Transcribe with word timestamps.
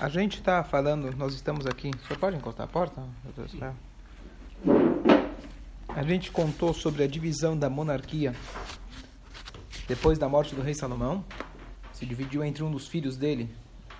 A 0.00 0.08
gente 0.08 0.38
está 0.38 0.62
falando, 0.62 1.12
nós 1.16 1.34
estamos 1.34 1.66
aqui. 1.66 1.90
Você 2.06 2.14
pode 2.14 2.36
encostar 2.36 2.66
a 2.66 2.68
porta? 2.68 3.02
A 5.88 6.02
gente 6.04 6.30
contou 6.30 6.72
sobre 6.72 7.02
a 7.02 7.06
divisão 7.08 7.58
da 7.58 7.68
monarquia 7.68 8.32
depois 9.88 10.16
da 10.16 10.28
morte 10.28 10.54
do 10.54 10.62
rei 10.62 10.72
Salomão. 10.72 11.24
Se 11.92 12.06
dividiu 12.06 12.44
entre 12.44 12.62
um 12.62 12.70
dos 12.70 12.86
filhos 12.86 13.16
dele, 13.16 13.50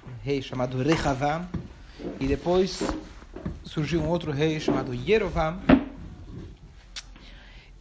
um 0.06 0.22
rei 0.22 0.40
chamado 0.40 0.80
Rehavam, 0.80 1.48
e 2.20 2.28
depois 2.28 2.80
surgiu 3.64 4.00
um 4.00 4.06
outro 4.06 4.30
rei 4.30 4.60
chamado 4.60 4.94
Yerovam. 4.94 5.60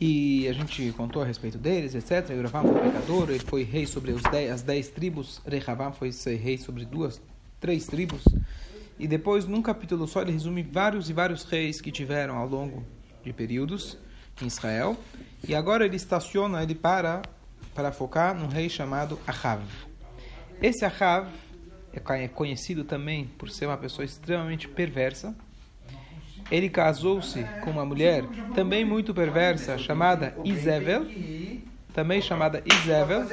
E 0.02 0.48
a 0.48 0.54
gente 0.54 0.92
contou 0.94 1.22
a 1.22 1.26
respeito 1.26 1.60
deles, 1.60 1.94
etc. 1.94 2.32
Yerovam 2.32 2.64
foi 2.64 2.82
pecador, 2.82 3.30
ele 3.30 3.40
foi 3.40 3.62
rei 3.62 3.86
sobre 3.86 4.14
dez, 4.32 4.52
as 4.52 4.64
dez 4.64 4.90
tribos. 4.90 5.40
Rehavam 5.46 5.94
foi 5.94 6.10
rei 6.36 6.58
sobre 6.58 6.84
duas, 6.84 7.22
três 7.60 7.86
tribos. 7.86 8.24
E 9.00 9.08
depois, 9.08 9.46
num 9.46 9.62
capítulo 9.62 10.08
só, 10.08 10.22
ele 10.22 10.32
resume 10.32 10.64
vários 10.64 11.10
e 11.10 11.14
vários 11.14 11.44
reis 11.44 11.80
que 11.80 11.92
tiveram 11.92 12.38
ao 12.38 12.48
longo 12.48 12.84
de 13.24 13.32
períodos 13.32 13.98
em 14.42 14.48
Israel. 14.48 14.98
E 15.48 15.54
agora 15.54 15.86
ele 15.86 15.96
estaciona, 15.96 16.64
ele 16.64 16.76
para 16.76 17.22
para 17.78 17.92
focar 17.92 18.34
num 18.34 18.48
rei 18.48 18.68
chamado 18.68 19.20
Ahav. 19.28 19.62
Esse 20.60 20.84
Ahav 20.84 21.30
é 21.94 22.28
conhecido 22.28 22.84
também 22.84 23.26
por 23.38 23.52
ser 23.52 23.68
uma 23.68 23.78
pessoa 23.78 24.04
extremamente 24.04 24.68
perversa. 24.68 25.36
Ele 26.50 26.70
casou-se 26.70 27.44
com 27.64 27.70
uma 27.70 27.86
mulher 27.86 28.24
também 28.56 28.84
muito 28.84 29.14
perversa 29.14 29.78
chamada 29.78 30.36
Isabel, 30.44 31.06
também 31.94 32.20
chamada 32.20 32.64
Isabel. 32.66 33.28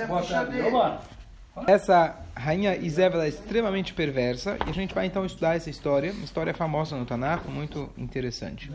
Essa 1.66 2.20
rainha 2.34 2.76
Isabel 2.76 3.22
é 3.22 3.28
extremamente 3.28 3.94
perversa 3.94 4.58
e 4.66 4.70
a 4.70 4.72
gente 4.72 4.92
vai 4.92 5.06
então 5.06 5.24
estudar 5.24 5.54
essa 5.54 5.70
história, 5.70 6.12
uma 6.12 6.24
história 6.24 6.52
famosa 6.52 6.96
no 6.96 7.06
Tanakh, 7.06 7.46
muito 7.48 7.90
interessante. 7.96 8.70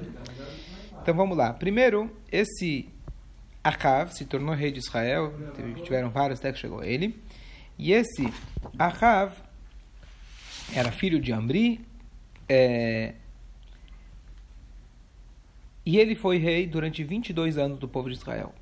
Então 1.01 1.13
vamos 1.13 1.37
lá. 1.37 1.53
Primeiro, 1.53 2.09
esse 2.31 2.87
Achav 3.63 4.11
se 4.11 4.25
tornou 4.25 4.55
rei 4.55 4.71
de 4.71 4.79
Israel, 4.79 5.33
tiveram 5.83 6.09
vários 6.09 6.39
até 6.39 6.53
que 6.53 6.59
chegou 6.59 6.83
ele. 6.83 7.21
E 7.77 7.91
esse 7.91 8.33
Achav 8.77 9.33
era 10.73 10.91
filho 10.91 11.19
de 11.19 11.33
Amri, 11.33 11.85
é, 12.47 13.15
e 15.85 15.97
ele 15.97 16.15
foi 16.15 16.37
rei 16.37 16.67
durante 16.67 17.03
22 17.03 17.57
anos 17.57 17.79
do 17.79 17.87
povo 17.87 18.09
de 18.09 18.15
Israel. 18.15 18.53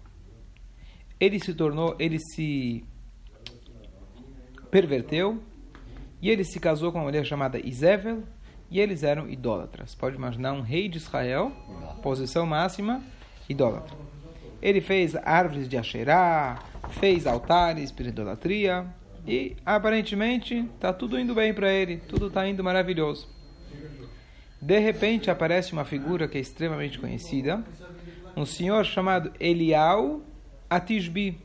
Ele 1.19 1.39
se 1.39 1.53
tornou, 1.53 1.95
ele 1.99 2.19
se 2.19 2.83
perverteu 4.71 5.41
e 6.21 6.29
ele 6.29 6.43
se 6.43 6.59
casou 6.59 6.91
com 6.91 6.99
uma 6.99 7.05
mulher 7.05 7.25
chamada 7.25 7.59
Isével 7.59 8.23
e 8.69 8.79
eles 8.79 9.03
eram 9.03 9.29
idólatras. 9.29 9.95
Pode 9.95 10.15
imaginar 10.15 10.53
um 10.53 10.61
rei 10.61 10.89
de 10.89 10.97
Israel, 10.97 11.51
posição 12.01 12.45
máxima, 12.45 13.01
idólatra. 13.47 13.95
Ele 14.61 14.81
fez 14.81 15.15
árvores 15.15 15.69
de 15.69 15.77
Asherá, 15.77 16.59
fez 16.91 17.27
altares 17.27 17.91
para 17.91 18.07
idolatria 18.07 18.85
e 19.25 19.55
aparentemente 19.65 20.67
está 20.75 20.91
tudo 20.91 21.19
indo 21.19 21.35
bem 21.35 21.53
para 21.53 21.71
ele, 21.71 21.97
tudo 21.97 22.27
está 22.27 22.47
indo 22.47 22.63
maravilhoso. 22.63 23.27
De 24.61 24.79
repente 24.79 25.29
aparece 25.29 25.71
uma 25.73 25.85
figura 25.85 26.27
que 26.27 26.37
é 26.37 26.41
extremamente 26.41 26.97
conhecida, 26.97 27.63
um 28.35 28.45
senhor 28.45 28.83
chamado 28.85 29.31
Elial 29.39 30.21
Atishbi, 30.69 31.37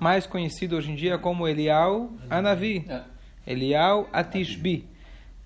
mais 0.00 0.26
conhecido 0.26 0.76
hoje 0.76 0.90
em 0.90 0.94
dia 0.94 1.18
como 1.18 1.46
Elial 1.46 2.10
Anavi. 2.28 2.86
É. 2.88 3.02
Elial 3.46 4.08
Atishbi. 4.12 4.88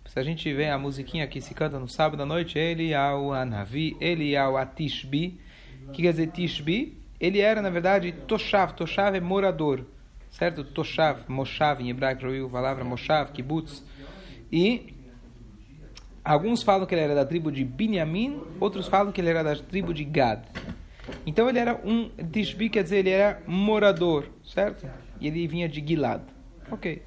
Se 0.07 0.19
a 0.19 0.23
gente 0.23 0.53
vê 0.53 0.69
a 0.71 0.79
musiquinha 0.79 1.27
que 1.27 1.41
se 1.41 1.53
canta 1.55 1.79
no 1.79 1.89
sábado 1.89 2.23
à 2.23 2.27
noite, 2.27 2.59
Elial 2.59 3.33
Anavi, 3.33 3.97
Elial 4.01 4.57
Atishbi. 4.57 5.41
Que 5.93 6.03
quer 6.03 6.13
dizer 6.13 6.29
Tishbi? 6.29 6.97
Ele 7.21 7.41
era, 7.41 7.61
na 7.61 7.71
verdade, 7.71 8.13
Toshav. 8.13 8.75
Toshav 8.75 9.17
é 9.17 9.21
morador, 9.21 9.85
certo? 10.31 10.63
Toshav, 10.63 11.25
Moshav, 11.29 11.83
em 11.83 11.91
hebraico, 11.91 12.25
ouviu 12.25 12.47
a 12.47 12.51
palavra 12.51 12.85
Moshav, 12.85 13.33
Kibbutz. 13.33 13.85
E 14.53 14.95
alguns 16.25 16.63
falam 16.63 16.87
que 16.87 16.95
ele 16.95 17.03
era 17.03 17.15
da 17.15 17.25
tribo 17.25 17.51
de 17.51 17.65
Binyamin, 17.65 18.41
outros 18.61 18.87
falam 18.87 19.13
que 19.13 19.21
ele 19.21 19.31
era 19.31 19.43
da 19.43 19.57
tribo 19.57 19.93
de 19.93 20.05
Gad. 20.05 20.43
Então 21.27 21.49
ele 21.49 21.59
era 21.59 21.75
um 21.85 22.11
Tishbi, 22.33 22.69
quer 22.69 22.83
dizer, 22.83 22.99
ele 22.99 23.11
era 23.11 23.43
morador, 23.47 24.27
certo? 24.45 24.89
E 25.21 25.27
ele 25.27 25.47
vinha 25.47 25.69
de 25.69 25.87
Gilad. 25.87 26.23
Ok. 26.71 27.03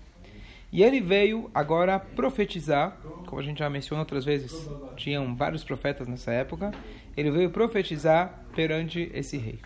E 0.71 0.83
ele 0.83 0.99
veio 0.99 1.49
agora 1.53 1.97
profetizar, 1.97 2.97
como 3.25 3.39
a 3.39 3.43
gente 3.43 3.59
já 3.59 3.69
mencionou 3.69 4.01
outras 4.01 4.25
vezes, 4.25 4.69
tinham 4.95 5.35
vários 5.35 5.63
profetas 5.63 6.07
nessa 6.07 6.31
época. 6.31 6.71
Ele 7.15 7.31
veio 7.31 7.49
profetizar 7.49 8.43
perante 8.53 9.09
esse 9.13 9.37
rei. 9.37 9.59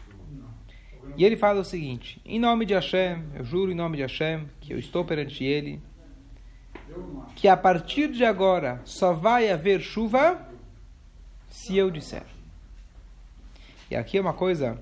E 1.17 1.25
ele 1.25 1.35
fala 1.35 1.59
o 1.61 1.65
seguinte: 1.65 2.21
Em 2.23 2.39
nome 2.39 2.65
de 2.65 2.73
Hashem, 2.73 3.23
eu 3.35 3.43
juro 3.43 3.71
em 3.71 3.75
nome 3.75 3.97
de 3.97 4.03
Hashem 4.03 4.47
que 4.59 4.73
eu 4.73 4.79
estou 4.79 5.03
perante 5.03 5.43
ele, 5.43 5.81
que 7.35 7.47
a 7.47 7.57
partir 7.57 8.09
de 8.09 8.23
agora 8.23 8.79
só 8.85 9.11
vai 9.11 9.49
haver 9.49 9.81
chuva 9.81 10.47
se 11.49 11.77
eu 11.77 11.89
disser. 11.89 12.23
E 13.91 13.95
aqui 13.97 14.17
é 14.17 14.21
uma 14.21 14.31
coisa. 14.31 14.81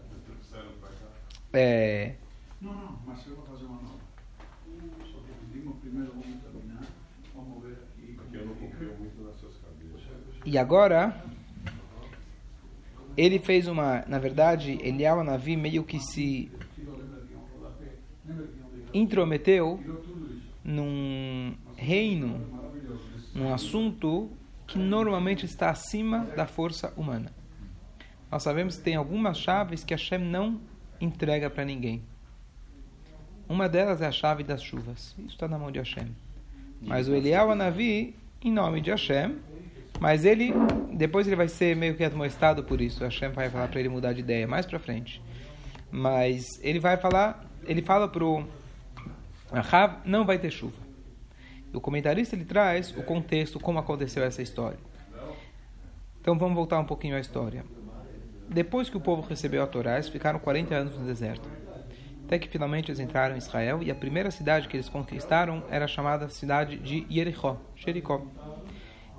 É, 1.51 2.13
não, 2.61 2.71
não, 2.71 2.99
mas 3.07 3.25
eu 3.25 3.37
vou 3.37 3.45
fazer 3.45 3.65
uma 3.65 3.81
nova. 3.81 3.97
Só 5.11 5.17
que 5.17 5.33
pedimos 5.51 5.79
primeiro 5.79 6.11
vamos 6.11 6.43
terminar. 6.43 6.83
Vamos 7.33 7.63
ver 7.63 7.73
aqui. 7.73 8.13
Porque 8.13 8.37
eu 8.37 8.45
não 8.45 8.53
confio 8.53 8.93
muito 8.99 9.23
nas 9.23 9.35
suas 9.37 9.55
cabeças. 9.57 10.11
E 10.45 10.59
agora, 10.59 11.23
ele 13.17 13.39
fez 13.39 13.67
uma. 13.67 14.05
Na 14.07 14.19
verdade, 14.19 14.77
Eliyahu 14.83 15.23
Navi 15.23 15.57
meio 15.57 15.83
que 15.83 15.99
se 15.99 16.51
intrometeu 18.93 19.79
num 20.63 21.55
reino, 21.75 22.39
num 23.33 23.51
assunto 23.51 24.29
que 24.67 24.77
normalmente 24.77 25.47
está 25.47 25.71
acima 25.71 26.25
da 26.35 26.45
força 26.45 26.93
humana. 26.95 27.33
Nós 28.31 28.43
sabemos 28.43 28.77
que 28.77 28.83
tem 28.83 28.95
algumas 28.95 29.37
chaves 29.37 29.83
que 29.83 29.93
Hashem 29.93 30.19
não 30.19 30.59
entrega 31.01 31.49
para 31.49 31.65
ninguém. 31.65 32.01
Uma 33.47 33.67
delas 33.67 34.01
é 34.01 34.05
a 34.05 34.11
chave 34.11 34.43
das 34.43 34.61
chuvas. 34.61 35.15
Isso 35.17 35.29
está 35.29 35.47
na 35.47 35.57
mão 35.57 35.71
de 35.71 35.79
Hashem. 35.79 36.07
Mas 36.81 37.07
o 37.07 37.15
Eliel 37.15 37.51
Anavi, 37.51 38.15
em 38.43 38.51
nome 38.51 38.79
de 38.79 38.91
Hashem, 38.91 39.37
mas 39.99 40.23
ele, 40.23 40.53
depois 40.93 41.25
ele 41.27 41.35
vai 41.35 41.47
ser 41.47 41.75
meio 41.75 41.95
que 41.95 42.03
admoestado 42.03 42.63
por 42.63 42.79
isso. 42.79 43.03
Hashem 43.03 43.31
vai 43.31 43.49
falar 43.49 43.67
para 43.67 43.79
ele 43.79 43.89
mudar 43.89 44.13
de 44.13 44.19
ideia 44.19 44.47
mais 44.47 44.65
para 44.65 44.77
frente. 44.77 45.21
Mas 45.91 46.59
ele 46.63 46.79
vai 46.79 46.97
falar, 46.97 47.43
ele 47.65 47.81
fala 47.81 48.07
pro 48.07 48.47
Rav, 49.51 50.01
não 50.05 50.25
vai 50.25 50.37
ter 50.37 50.51
chuva. 50.51 50.77
O 51.73 51.81
comentarista 51.81 52.35
ele 52.35 52.45
traz 52.45 52.95
o 52.95 53.03
contexto, 53.03 53.59
como 53.59 53.79
aconteceu 53.79 54.23
essa 54.23 54.41
história. 54.41 54.79
Então 56.21 56.37
vamos 56.37 56.55
voltar 56.55 56.79
um 56.79 56.85
pouquinho 56.85 57.15
à 57.15 57.19
história. 57.19 57.65
Depois 58.49 58.89
que 58.89 58.97
o 58.97 58.99
povo 58.99 59.21
recebeu 59.21 59.61
a 59.61 59.67
Torá, 59.67 60.01
ficaram 60.01 60.39
40 60.39 60.73
anos 60.73 60.97
no 60.97 61.05
deserto. 61.05 61.47
Até 62.25 62.39
que 62.39 62.47
finalmente 62.47 62.89
eles 62.89 62.99
entraram 62.99 63.35
em 63.35 63.37
Israel 63.37 63.81
e 63.83 63.91
a 63.91 63.95
primeira 63.95 64.31
cidade 64.31 64.67
que 64.67 64.75
eles 64.75 64.89
conquistaram 64.89 65.63
era 65.69 65.87
chamada 65.87 66.29
cidade 66.29 66.77
de 66.77 67.05
Jericó, 67.09 67.57
Jericó. 67.75 68.23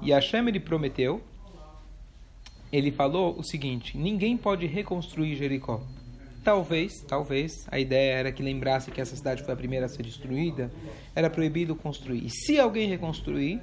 E 0.02 0.10
Hashem 0.10 0.48
ele 0.48 0.58
prometeu, 0.58 1.22
ele 2.72 2.90
falou 2.90 3.38
o 3.38 3.42
seguinte: 3.42 3.96
ninguém 3.96 4.36
pode 4.36 4.66
reconstruir 4.66 5.36
Jericó. 5.36 5.80
Talvez, 6.42 7.02
talvez, 7.06 7.52
a 7.70 7.78
ideia 7.78 8.14
era 8.14 8.32
que 8.32 8.42
lembrasse 8.42 8.90
que 8.90 9.00
essa 9.00 9.14
cidade 9.14 9.44
foi 9.44 9.52
a 9.52 9.56
primeira 9.56 9.86
a 9.86 9.88
ser 9.88 10.02
destruída, 10.02 10.72
era 11.14 11.28
proibido 11.28 11.76
construir. 11.76 12.24
E 12.24 12.30
se 12.30 12.58
alguém 12.58 12.88
reconstruir, 12.88 13.60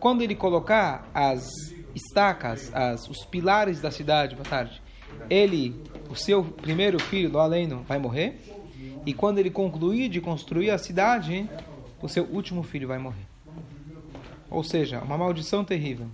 quando 0.00 0.22
ele 0.22 0.34
colocar 0.34 1.10
as 1.12 1.46
estacas, 1.94 2.74
as, 2.74 3.08
os 3.08 3.24
pilares 3.24 3.80
da 3.80 3.90
cidade, 3.90 4.34
boa 4.34 4.48
tarde, 4.48 4.80
ele, 5.28 5.74
o 6.10 6.14
seu 6.14 6.44
primeiro 6.44 6.98
filho, 6.98 7.30
do 7.30 7.38
além, 7.38 7.68
vai 7.86 7.98
morrer. 7.98 8.40
E 9.04 9.12
quando 9.12 9.38
ele 9.38 9.50
concluir 9.50 10.08
de 10.08 10.20
construir 10.20 10.70
a 10.70 10.78
cidade, 10.78 11.48
o 12.00 12.08
seu 12.08 12.24
último 12.24 12.62
filho 12.62 12.88
vai 12.88 12.98
morrer. 12.98 13.26
Ou 14.50 14.62
seja, 14.62 15.00
uma 15.00 15.16
maldição 15.18 15.64
terrível. 15.64 16.06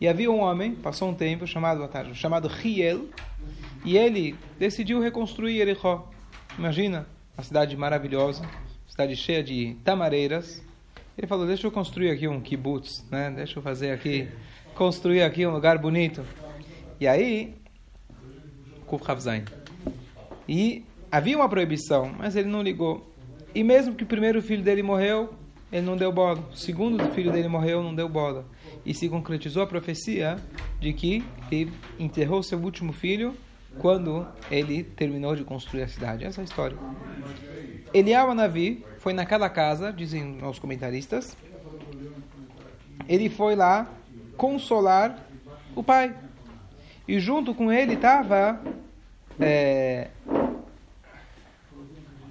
E 0.00 0.06
havia 0.06 0.30
um 0.30 0.40
homem, 0.40 0.74
passou 0.74 1.08
um 1.08 1.14
tempo, 1.14 1.46
chamado, 1.46 1.88
chamado 2.14 2.46
Riel, 2.46 3.06
e 3.84 3.96
ele 3.96 4.36
decidiu 4.58 5.00
reconstruir 5.00 5.56
Jericó. 5.56 6.08
Imagina, 6.56 7.06
uma 7.36 7.42
cidade 7.42 7.76
maravilhosa, 7.76 8.44
cidade 8.86 9.16
cheia 9.16 9.42
de 9.42 9.76
tamareiras. 9.84 10.62
Ele 11.16 11.26
falou, 11.26 11.46
deixa 11.46 11.66
eu 11.66 11.70
construir 11.70 12.10
aqui 12.10 12.28
um 12.28 12.40
kibbutz, 12.40 13.04
né? 13.10 13.32
deixa 13.34 13.58
eu 13.58 13.62
fazer 13.62 13.90
aqui, 13.90 14.28
construir 14.74 15.22
aqui 15.22 15.46
um 15.46 15.52
lugar 15.52 15.78
bonito. 15.78 16.24
E 17.00 17.06
aí, 17.06 17.54
Kuf 18.88 19.04
E 20.48 20.84
havia 21.10 21.36
uma 21.36 21.48
proibição, 21.48 22.12
mas 22.18 22.34
ele 22.34 22.48
não 22.48 22.62
ligou. 22.62 23.06
E 23.54 23.62
mesmo 23.62 23.94
que 23.94 24.04
o 24.04 24.06
primeiro 24.06 24.42
filho 24.42 24.62
dele 24.62 24.82
morreu, 24.82 25.34
ele 25.70 25.84
não 25.84 25.96
deu 25.96 26.10
bola. 26.10 26.38
O 26.52 26.56
segundo 26.56 27.04
filho 27.12 27.30
dele 27.30 27.48
morreu, 27.48 27.82
não 27.82 27.94
deu 27.94 28.08
bola. 28.08 28.44
E 28.84 28.94
se 28.94 29.08
concretizou 29.08 29.62
a 29.62 29.66
profecia 29.66 30.36
de 30.80 30.92
que 30.92 31.24
ele 31.50 31.72
enterrou 31.98 32.42
seu 32.42 32.58
último 32.58 32.92
filho 32.92 33.34
quando 33.78 34.26
ele 34.50 34.82
terminou 34.82 35.36
de 35.36 35.44
construir 35.44 35.82
a 35.82 35.88
cidade. 35.88 36.24
Essa 36.24 36.40
é 36.40 36.42
a 36.42 36.44
história. 36.44 36.76
Eliel 37.92 38.34
Navi 38.34 38.84
foi 38.98 39.12
naquela 39.12 39.48
casa, 39.48 39.92
dizem 39.92 40.38
os 40.44 40.58
comentaristas. 40.58 41.36
Ele 43.08 43.28
foi 43.28 43.54
lá 43.54 43.90
consolar 44.36 45.26
o 45.74 45.82
pai. 45.82 46.14
E 47.08 47.18
junto 47.18 47.54
com 47.54 47.72
ele 47.72 47.94
estava. 47.94 48.60
É, 49.40 50.08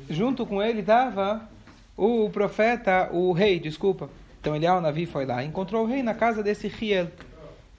junto 0.09 0.45
com 0.45 0.61
ele 0.61 0.81
estava 0.81 1.49
o 1.97 2.29
profeta, 2.29 3.09
o 3.11 3.31
rei, 3.31 3.59
desculpa. 3.59 4.09
Então 4.39 4.55
Eliel 4.55 4.79
Navi 4.79 5.07
foi 5.07 5.25
lá, 5.25 5.43
encontrou 5.43 5.83
o 5.83 5.87
rei 5.87 6.03
na 6.03 6.13
casa 6.13 6.43
desse 6.43 6.67
Riel, 6.67 7.07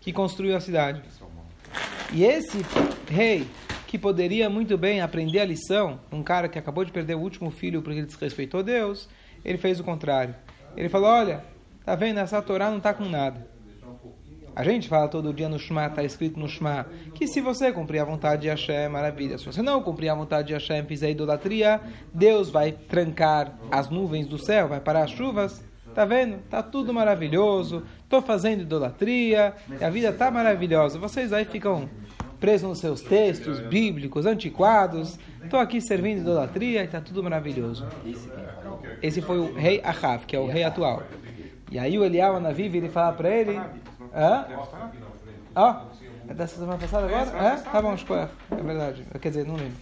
que 0.01 0.13
construiu 0.13 0.57
a 0.57 0.61
cidade. 0.61 1.01
E 2.13 2.25
esse 2.25 2.59
rei, 3.09 3.47
que 3.87 3.97
poderia 3.97 4.51
muito 4.51 4.77
bem 4.77 5.01
aprender 5.01 5.39
a 5.39 5.45
lição, 5.45 6.01
um 6.11 6.23
cara 6.23 6.49
que 6.49 6.59
acabou 6.59 6.85
de 6.85 6.91
perder 6.91 7.15
o 7.15 7.21
último 7.21 7.51
filho 7.51 7.81
porque 7.81 8.01
ele 8.01 8.07
desrespeitou 8.07 8.63
Deus, 8.63 9.09
ele 9.45 9.57
fez 9.57 9.79
o 9.79 9.85
contrário. 9.85 10.35
Ele 10.77 10.89
falou: 10.89 11.09
Olha, 11.09 11.45
tá 11.85 11.95
vendo, 11.95 12.19
essa 12.19 12.43
Torá 12.43 12.71
não 12.71 12.79
está 12.79 12.93
com 12.93 13.05
nada. 13.05 13.47
A 14.55 14.65
gente 14.65 14.89
fala 14.89 15.09
todo 15.09 15.33
dia 15.33 15.49
no 15.49 15.59
Shema, 15.59 15.87
está 15.87 16.03
escrito 16.03 16.39
no 16.39 16.49
Shema, 16.49 16.87
que 17.15 17.27
se 17.27 17.41
você 17.41 17.73
cumprir 17.73 18.01
a 18.01 18.05
vontade 18.05 18.43
de 18.43 18.49
Hashem, 18.49 18.89
maravilha. 18.89 19.39
Se 19.39 19.47
você 19.47 19.63
não 19.63 19.83
cumprir 19.83 20.09
a 20.09 20.15
vontade 20.15 20.49
de 20.49 20.55
Hashem, 20.55 20.85
fizer 20.85 21.11
idolatria, 21.11 21.81
Deus 22.13 22.51
vai 22.51 22.73
trancar 22.73 23.57
as 23.71 23.89
nuvens 23.89 24.27
do 24.27 24.39
céu, 24.39 24.69
vai 24.69 24.81
parar 24.81 25.05
as 25.05 25.11
chuvas. 25.11 25.65
Tá 25.95 26.05
vendo? 26.05 26.39
Tá 26.49 26.63
tudo 26.63 26.93
maravilhoso. 26.93 27.83
Tô 28.09 28.23
fazendo 28.23 28.63
idolatria. 28.63 29.55
a 29.81 29.91
vida 29.91 30.13
tá 30.13 30.31
maravilhosa. 30.31 30.99
Vocês 30.99 31.33
aí 31.33 31.45
ficam 31.45 31.89
presos 32.39 32.69
nos 32.69 32.79
seus 32.79 33.01
textos 33.01 33.61
bíblicos, 33.61 34.27
antiquados. 34.27 35.19
Tô 35.51 35.57
aqui 35.57 35.81
servindo 35.81 36.21
idolatria 36.21 36.85
e 36.85 36.89
tá 36.89 37.01
tudo 37.01 37.23
maravilhoso. 37.23 37.87
Esse 39.03 39.21
foi 39.21 39.39
o 39.39 39.55
rei 39.55 39.81
Ahav, 39.83 40.25
que 40.27 40.37
é 40.37 40.39
o 40.39 40.47
rei 40.47 40.63
atual. 40.63 41.03
E 41.71 41.79
aí 41.79 41.99
o 41.99 42.05
Eliel 42.05 42.37
Anavi 42.37 42.65
ele 42.65 42.89
fala 42.89 43.13
para 43.13 43.31
ele 43.31 43.61
Hã? 44.15 44.47
Ó, 45.55 45.83
é 46.29 46.35
dessa 46.35 46.57
semana 46.61 46.79
passada 46.79 47.07
agora? 47.07 47.55
É? 47.55 47.57
Tá 47.57 47.83
bom, 47.83 47.97
Shkoyach. 47.97 48.33
É 48.51 48.63
verdade. 48.63 49.05
Quer 49.21 49.29
dizer, 49.29 49.47
não 49.49 49.57
lembro. 49.57 49.77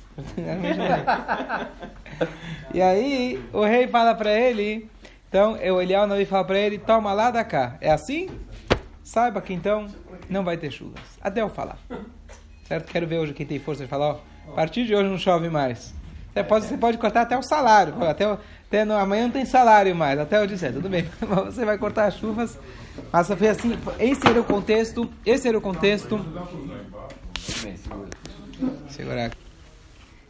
e 2.73 2.81
aí, 2.81 3.45
o 3.53 3.65
rei 3.65 3.89
fala 3.89 4.15
para 4.15 4.31
ele, 4.31 4.89
então, 5.29 5.53
o 5.55 5.83
Eliel 5.83 6.07
Navi 6.07 6.25
fala 6.25 6.45
para 6.45 6.59
ele, 6.59 6.79
toma 6.79 7.13
lá 7.13 7.31
da 7.31 7.45
cá. 7.45 7.77
É 7.81 7.91
assim? 7.91 8.31
Saiba 9.03 9.41
que 9.41 9.53
então 9.53 9.89
não 10.31 10.45
vai 10.45 10.57
ter 10.57 10.71
chuvas. 10.71 11.01
Até 11.21 11.43
eu 11.43 11.49
falar. 11.49 11.79
Certo? 12.65 12.91
Quero 12.91 13.07
ver 13.07 13.19
hoje 13.19 13.33
quem 13.33 13.47
tem 13.47 13.59
força 13.59 13.85
de 13.85 13.89
falar, 13.89 14.15
ó, 14.15 14.19
a 14.49 14.55
partir 14.55 14.87
de 14.87 14.95
hoje 14.95 15.09
não 15.09 15.19
chove 15.19 15.49
mais. 15.49 15.95
Você 16.37 16.45
pode, 16.45 16.67
você 16.67 16.77
pode 16.77 16.99
cortar 16.99 17.23
até 17.23 17.37
o 17.37 17.43
salário. 17.43 17.95
Até, 18.05 18.25
até 18.25 18.85
no, 18.85 18.95
amanhã 18.95 19.25
não 19.25 19.31
tem 19.31 19.47
salário 19.47 19.97
mais. 19.97 20.19
Até 20.19 20.39
eu 20.39 20.47
disser, 20.47 20.73
tudo 20.73 20.89
bem. 20.89 21.09
Você 21.47 21.65
vai 21.65 21.79
cortar 21.79 22.07
as 22.07 22.19
chuvas 22.19 22.59
mas 23.13 23.29
foi 23.29 23.49
assim, 23.49 23.79
esse 23.99 24.27
era 24.27 24.41
o 24.41 24.45
contexto, 24.45 25.11
esse 25.25 25.49
era 25.49 25.57
o 25.57 25.61
contexto. 25.61 26.21
Segurar 28.89 29.27
aqui. 29.27 29.37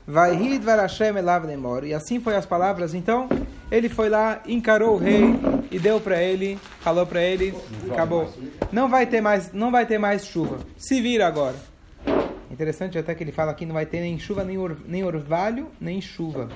Vai 0.07 0.37
rir 0.37 0.61
Hashem 0.61 1.17
elav 1.17 1.45
E 1.85 1.93
assim 1.93 2.21
foi 2.21 2.37
as 2.37 2.47
palavras. 2.47 2.95
Então, 2.95 3.29
ele 3.73 3.89
foi 3.89 4.09
lá, 4.09 4.41
encarou 4.47 4.95
o 4.95 4.99
rei 4.99 5.35
e 5.71 5.79
deu 5.81 6.01
para 6.01 6.23
ele, 6.23 6.59
falou 6.81 7.05
para 7.05 7.23
ele, 7.23 7.55
acabou. 7.91 8.33
Não 8.71 8.89
vai 8.89 9.07
ter 9.07 9.21
mais, 9.21 9.53
não 9.53 9.73
vai 9.73 9.85
ter 9.85 9.99
mais 9.99 10.27
chuva. 10.27 10.59
Se 10.77 11.01
vira 11.01 11.27
agora. 11.27 11.57
Interessante 12.57 12.97
até 12.97 13.15
que 13.15 13.23
ele 13.23 13.33
fala 13.33 13.51
aqui 13.51 13.67
não 13.67 13.75
vai 13.75 13.85
ter 13.85 14.01
nem 14.01 14.19
chuva, 14.19 14.43
nem, 14.43 14.57
or, 14.57 14.79
nem 14.87 15.05
orvalho, 15.05 15.71
nem 15.79 16.01
chuva. 16.01 16.49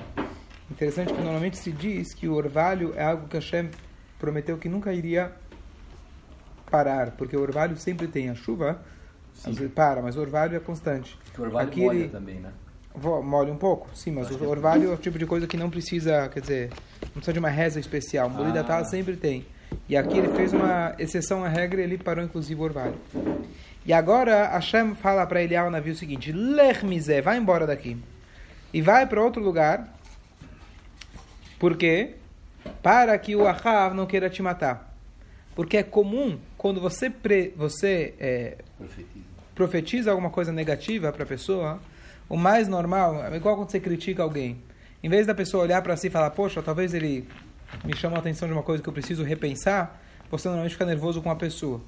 Interessante 0.71 1.13
que 1.13 1.21
normalmente 1.21 1.57
se 1.57 1.71
diz 1.71 2.11
que 2.11 2.27
o 2.27 2.33
orvalho 2.33 2.91
é 2.95 3.03
algo 3.03 3.27
que 3.27 3.35
Hashem 3.35 3.69
prometeu 4.17 4.57
que 4.57 4.67
nunca 4.67 4.91
iria 4.91 5.31
parar, 6.71 7.11
porque 7.11 7.37
o 7.37 7.41
orvalho 7.41 7.77
sempre 7.77 8.07
tem 8.07 8.31
a 8.31 8.33
chuva, 8.33 8.81
vezes 9.45 9.71
para, 9.71 10.01
mas 10.01 10.17
o 10.17 10.21
orvalho 10.21 10.57
é 10.57 10.59
constante. 10.59 11.19
O 11.37 11.43
orvalho 11.43 11.67
Aqui 11.67 11.81
molha 11.81 11.99
ele... 11.99 12.09
também, 12.09 12.39
né? 12.39 12.51
Molha 13.23 13.53
um 13.53 13.57
pouco, 13.57 13.87
sim, 13.93 14.11
mas 14.11 14.31
o 14.31 14.49
orvalho 14.49 14.89
é 14.89 14.93
o 14.95 14.97
tipo 14.97 15.19
de 15.19 15.27
coisa 15.27 15.45
que 15.45 15.55
não 15.55 15.69
precisa, 15.69 16.27
quer 16.29 16.39
dizer, 16.39 16.69
não 17.03 17.11
precisa 17.11 17.33
de 17.33 17.39
uma 17.39 17.49
reza 17.49 17.79
especial. 17.79 18.27
O 18.27 18.41
ah. 18.43 18.63
tal 18.63 18.83
sempre 18.85 19.15
tem. 19.15 19.45
E 19.87 19.95
aqui 19.95 20.17
ele 20.17 20.29
fez 20.29 20.51
uma 20.51 20.95
exceção 20.97 21.43
à 21.43 21.47
regra 21.47 21.79
e 21.79 21.83
ele 21.83 21.99
parou 21.99 22.25
inclusive 22.25 22.59
o 22.59 22.63
orvalho. 22.63 22.95
E 23.85 23.93
agora 23.93 24.47
Hashem 24.47 24.95
fala 24.95 25.25
para 25.25 25.41
ele 25.41 25.55
ao 25.55 25.71
navio 25.71 25.93
o 25.93 25.95
seguinte: 25.95 26.31
Lech 26.31 26.85
vai 27.23 27.37
embora 27.37 27.65
daqui. 27.65 27.97
E 28.73 28.81
vai 28.81 29.05
para 29.05 29.21
outro 29.21 29.41
lugar. 29.41 29.87
Por 31.59 31.75
quê? 31.75 32.15
Para 32.81 33.17
que 33.17 33.35
o 33.35 33.47
Ahav 33.47 33.93
não 33.95 34.05
queira 34.05 34.29
te 34.29 34.41
matar. 34.41 34.95
Porque 35.55 35.77
é 35.77 35.83
comum, 35.83 36.39
quando 36.57 36.79
você, 36.79 37.09
pre, 37.09 37.53
você 37.55 38.13
é, 38.19 38.57
profetiza. 38.77 39.25
profetiza 39.53 40.11
alguma 40.11 40.29
coisa 40.29 40.51
negativa 40.51 41.11
para 41.11 41.23
a 41.23 41.27
pessoa, 41.27 41.79
o 42.29 42.37
mais 42.37 42.67
normal, 42.67 43.23
é 43.25 43.35
igual 43.35 43.57
quando 43.57 43.69
você 43.69 43.79
critica 43.79 44.23
alguém. 44.23 44.61
Em 45.03 45.09
vez 45.09 45.27
da 45.27 45.35
pessoa 45.35 45.63
olhar 45.63 45.81
para 45.81 45.97
si 45.97 46.07
e 46.07 46.09
falar, 46.09 46.29
poxa, 46.29 46.61
talvez 46.61 46.93
ele 46.93 47.27
me 47.83 47.95
chama 47.95 48.15
a 48.15 48.19
atenção 48.19 48.47
de 48.47 48.53
uma 48.53 48.63
coisa 48.63 48.81
que 48.81 48.87
eu 48.87 48.93
preciso 48.93 49.23
repensar, 49.23 50.01
você 50.29 50.47
normalmente 50.47 50.73
fica 50.73 50.85
nervoso 50.85 51.21
com 51.21 51.29
a 51.29 51.35
pessoa. 51.35 51.81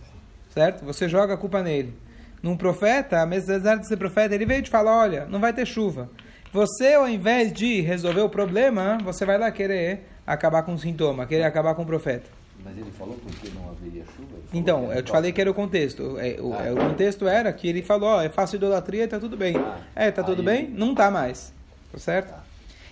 Certo? 0.53 0.85
Você 0.85 1.09
joga 1.09 1.33
a 1.33 1.38
culpa 1.38 1.63
nele. 1.63 1.95
Num 2.41 2.55
profeta, 2.55 3.23
apesar 3.23 3.75
de 3.77 3.88
ser 3.88 3.97
profeta, 3.97 4.35
ele 4.35 4.45
veio 4.45 4.61
te 4.61 4.69
falar, 4.69 4.95
olha, 4.95 5.25
não 5.25 5.39
vai 5.39 5.51
ter 5.51 5.65
chuva. 5.65 6.09
Você, 6.51 6.94
ao 6.94 7.09
invés 7.09 7.51
de 7.51 7.81
resolver 7.81 8.21
o 8.21 8.29
problema, 8.29 9.00
você 9.03 9.25
vai 9.25 9.39
lá 9.39 9.50
querer 9.50 10.01
acabar 10.27 10.61
com 10.61 10.75
o 10.75 10.77
sintoma, 10.77 11.25
querer 11.25 11.45
acabar 11.45 11.73
com 11.73 11.81
o 11.81 11.85
profeta. 11.85 12.29
Mas 12.63 12.77
ele 12.77 12.91
falou 12.91 13.17
porque 13.23 13.50
não 13.55 13.71
haveria 13.71 14.03
chuva? 14.15 14.38
Então, 14.53 14.94
eu 14.94 15.01
te 15.01 15.11
falei 15.11 15.31
que 15.31 15.41
era 15.41 15.50
o 15.50 15.55
contexto. 15.55 16.19
É, 16.19 16.39
o, 16.39 16.53
ah, 16.53 16.65
é, 16.67 16.71
o 16.71 16.75
contexto 16.75 17.27
era 17.27 17.51
que 17.51 17.67
ele 17.67 17.81
falou, 17.81 18.09
ó, 18.09 18.21
é 18.21 18.29
fácil 18.29 18.57
idolatria, 18.57 19.07
tá 19.07 19.19
tudo 19.19 19.35
bem. 19.35 19.56
Ah, 19.57 19.79
é, 19.95 20.11
tá 20.11 20.21
tudo 20.21 20.44
bem? 20.44 20.65
Ele... 20.65 20.77
Não 20.77 20.94
tá 20.94 21.09
mais. 21.09 21.51
Tá 21.91 21.97
certo? 21.97 22.29
Tá. 22.29 22.44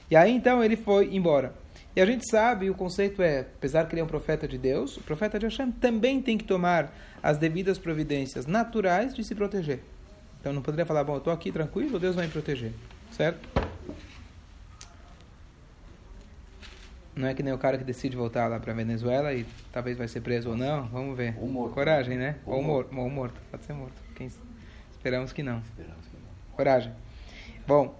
E 0.09 0.15
aí, 0.15 0.31
então, 0.31 0.63
ele 0.63 0.75
foi 0.75 1.13
embora. 1.15 1.53
E 1.95 2.01
a 2.01 2.05
gente 2.05 2.29
sabe, 2.29 2.69
o 2.69 2.73
conceito 2.73 3.21
é, 3.21 3.41
apesar 3.41 3.85
que 3.85 3.93
ele 3.93 4.01
é 4.01 4.03
um 4.03 4.07
profeta 4.07 4.47
de 4.47 4.57
Deus, 4.57 4.97
o 4.97 5.01
profeta 5.01 5.37
de 5.37 5.45
Hashem 5.45 5.71
também 5.71 6.21
tem 6.21 6.37
que 6.37 6.45
tomar 6.45 6.91
as 7.21 7.37
devidas 7.37 7.77
providências 7.77 8.45
naturais 8.45 9.13
de 9.13 9.23
se 9.23 9.35
proteger. 9.35 9.81
Então, 10.39 10.51
não 10.51 10.61
poderia 10.61 10.85
falar, 10.85 11.03
bom, 11.03 11.13
eu 11.13 11.17
estou 11.19 11.31
aqui 11.31 11.51
tranquilo, 11.51 11.99
Deus 11.99 12.15
vai 12.15 12.25
me 12.25 12.31
proteger. 12.31 12.71
Certo? 13.11 13.47
Não 17.15 17.27
é 17.27 17.33
que 17.33 17.43
nem 17.43 17.53
o 17.53 17.57
cara 17.57 17.77
que 17.77 17.83
decide 17.83 18.15
voltar 18.15 18.47
lá 18.47 18.59
para 18.59 18.73
Venezuela 18.73 19.33
e 19.33 19.45
talvez 19.71 19.97
vai 19.97 20.07
ser 20.07 20.21
preso 20.21 20.49
ou 20.49 20.57
não. 20.57 20.87
Vamos 20.87 21.15
ver. 21.15 21.35
Ou 21.39 21.47
morto. 21.47 21.73
Coragem, 21.73 22.17
né? 22.17 22.37
Ou, 22.45 22.55
ou 22.55 22.63
morto. 22.63 22.97
Ou 22.97 23.09
morto. 23.09 23.39
Pode 23.51 23.65
ser 23.65 23.73
morto. 23.73 23.93
Quem... 24.15 24.31
Esperamos 24.91 25.33
que 25.33 25.43
não. 25.43 25.59
Esperamos 25.59 26.05
que 26.05 26.15
não. 26.15 26.55
Coragem. 26.55 26.91
Bom. 27.67 27.99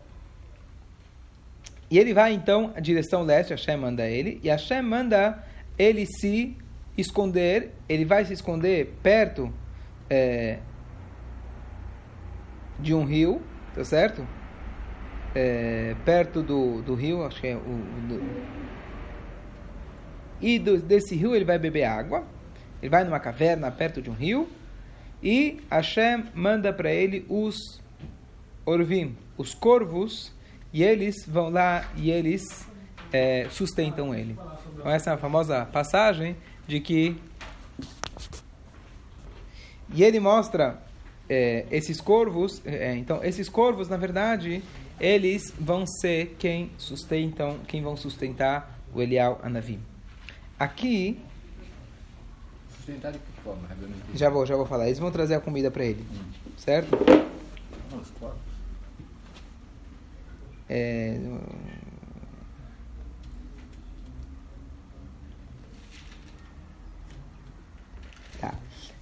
E 1.90 2.00
ele 2.00 2.14
vai 2.14 2.34
então 2.34 2.72
à 2.74 2.80
direção 2.80 3.22
leste, 3.22 3.52
Hashem 3.52 3.76
manda 3.76 4.08
ele, 4.08 4.40
e 4.42 4.48
Hashem 4.48 4.82
manda 4.82 5.44
ele 5.78 6.06
se 6.06 6.58
esconder, 7.02 7.74
ele 7.90 8.06
vai 8.06 8.24
se 8.26 8.34
esconder 8.34 8.98
perto 9.02 9.52
é, 10.10 10.60
de 12.80 12.94
um 12.94 13.04
rio, 13.04 13.42
tá 13.76 13.84
certo? 13.84 14.26
É, 15.34 15.96
perto 16.04 16.42
do, 16.42 16.82
do 16.82 16.94
rio, 16.94 17.26
acho 17.26 17.40
que 17.40 17.48
é 17.48 17.56
o, 17.56 17.60
o 17.60 18.52
e 20.42 20.58
do, 20.58 20.82
desse 20.82 21.16
rio 21.16 21.36
ele 21.36 21.46
vai 21.46 21.60
beber 21.60 21.84
água. 21.84 22.24
Ele 22.82 22.90
vai 22.90 23.04
numa 23.04 23.20
caverna 23.20 23.72
perto 23.72 24.02
de 24.02 24.10
um 24.10 24.14
rio 24.14 24.50
e 25.22 25.62
Hashem 25.70 26.26
manda 26.34 26.74
para 26.74 26.92
ele 26.92 27.26
os 27.30 27.80
orvim, 28.66 29.16
os 29.38 29.54
corvos, 29.54 30.34
e 30.74 30.82
eles 30.84 31.26
vão 31.28 31.50
lá 31.50 31.92
e 31.96 32.10
eles 32.10 32.68
é, 33.14 33.48
sustentam 33.52 34.16
ele. 34.16 34.36
Então 34.74 34.90
essa 34.90 35.12
é 35.12 35.14
a 35.14 35.18
famosa 35.18 35.64
passagem 35.66 36.36
de 36.68 36.80
que 36.80 37.16
e 39.94 40.04
ele 40.04 40.20
mostra 40.20 40.82
é, 41.30 41.66
esses 41.70 42.00
corvos, 42.00 42.62
é, 42.66 42.96
então 42.96 43.24
esses 43.24 43.50
corvos 43.50 43.90
na 43.90 43.98
verdade 43.98 44.64
eles 45.00 45.52
vão 45.60 45.86
ser 45.88 46.36
quem 46.38 46.72
sustentam, 46.78 47.58
quem 47.68 47.82
vão 47.82 47.98
sustentar 47.98 48.80
o 48.94 49.02
Elial 49.02 49.40
Anavim. 49.42 49.80
Aqui. 50.60 51.20
Sustentar 52.76 53.12
de 53.12 53.18
que 53.18 53.42
forma? 53.44 53.68
Já 54.14 54.30
vou, 54.30 54.46
já 54.46 54.56
vou 54.56 54.68
falar. 54.68 54.86
Eles 54.86 55.00
vão 55.00 55.12
trazer 55.12 55.34
a 55.34 55.40
comida 55.40 55.72
para 55.72 55.84
ele. 55.84 56.06
Hum. 56.12 56.54
Certo? 56.56 56.96
Os 58.00 58.10
corpos. 58.12 58.40
É. 60.70 61.20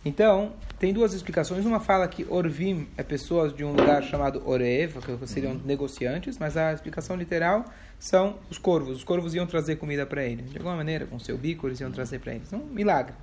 Então, 0.03 0.53
tem 0.77 0.94
duas 0.94 1.13
explicações. 1.13 1.65
Uma 1.65 1.79
fala 1.79 2.08
que 2.08 2.25
Orvim 2.29 2.88
é 2.96 3.03
pessoas 3.03 3.53
de 3.53 3.65
um 3.65 3.74
lugar 3.74 4.01
chamado 4.01 4.41
Orev, 4.48 4.98
que 5.01 5.27
seriam 5.27 5.53
uhum. 5.53 5.62
negociantes, 5.65 6.38
mas 6.38 6.56
a 6.56 6.72
explicação 6.72 7.18
literal 7.18 7.65
são 8.00 8.38
os 8.50 8.58
corvos. 8.58 8.98
Os 8.98 9.03
corvos 9.03 9.36
iam 9.36 9.46
trazer 9.46 9.75
comida 9.75 10.06
para 10.06 10.24
eles. 10.24 10.50
De 10.51 10.58
alguma 10.58 10.77
maneira, 10.77 11.06
com 11.06 11.20
seu 11.20 11.38
bico, 11.38 11.68
eles 11.68 11.82
iam 11.82 11.91
trazer 11.91 12.20
para 12.20 12.34
eles. 12.34 12.51
Um 12.53 12.60
milagre. 12.60 13.13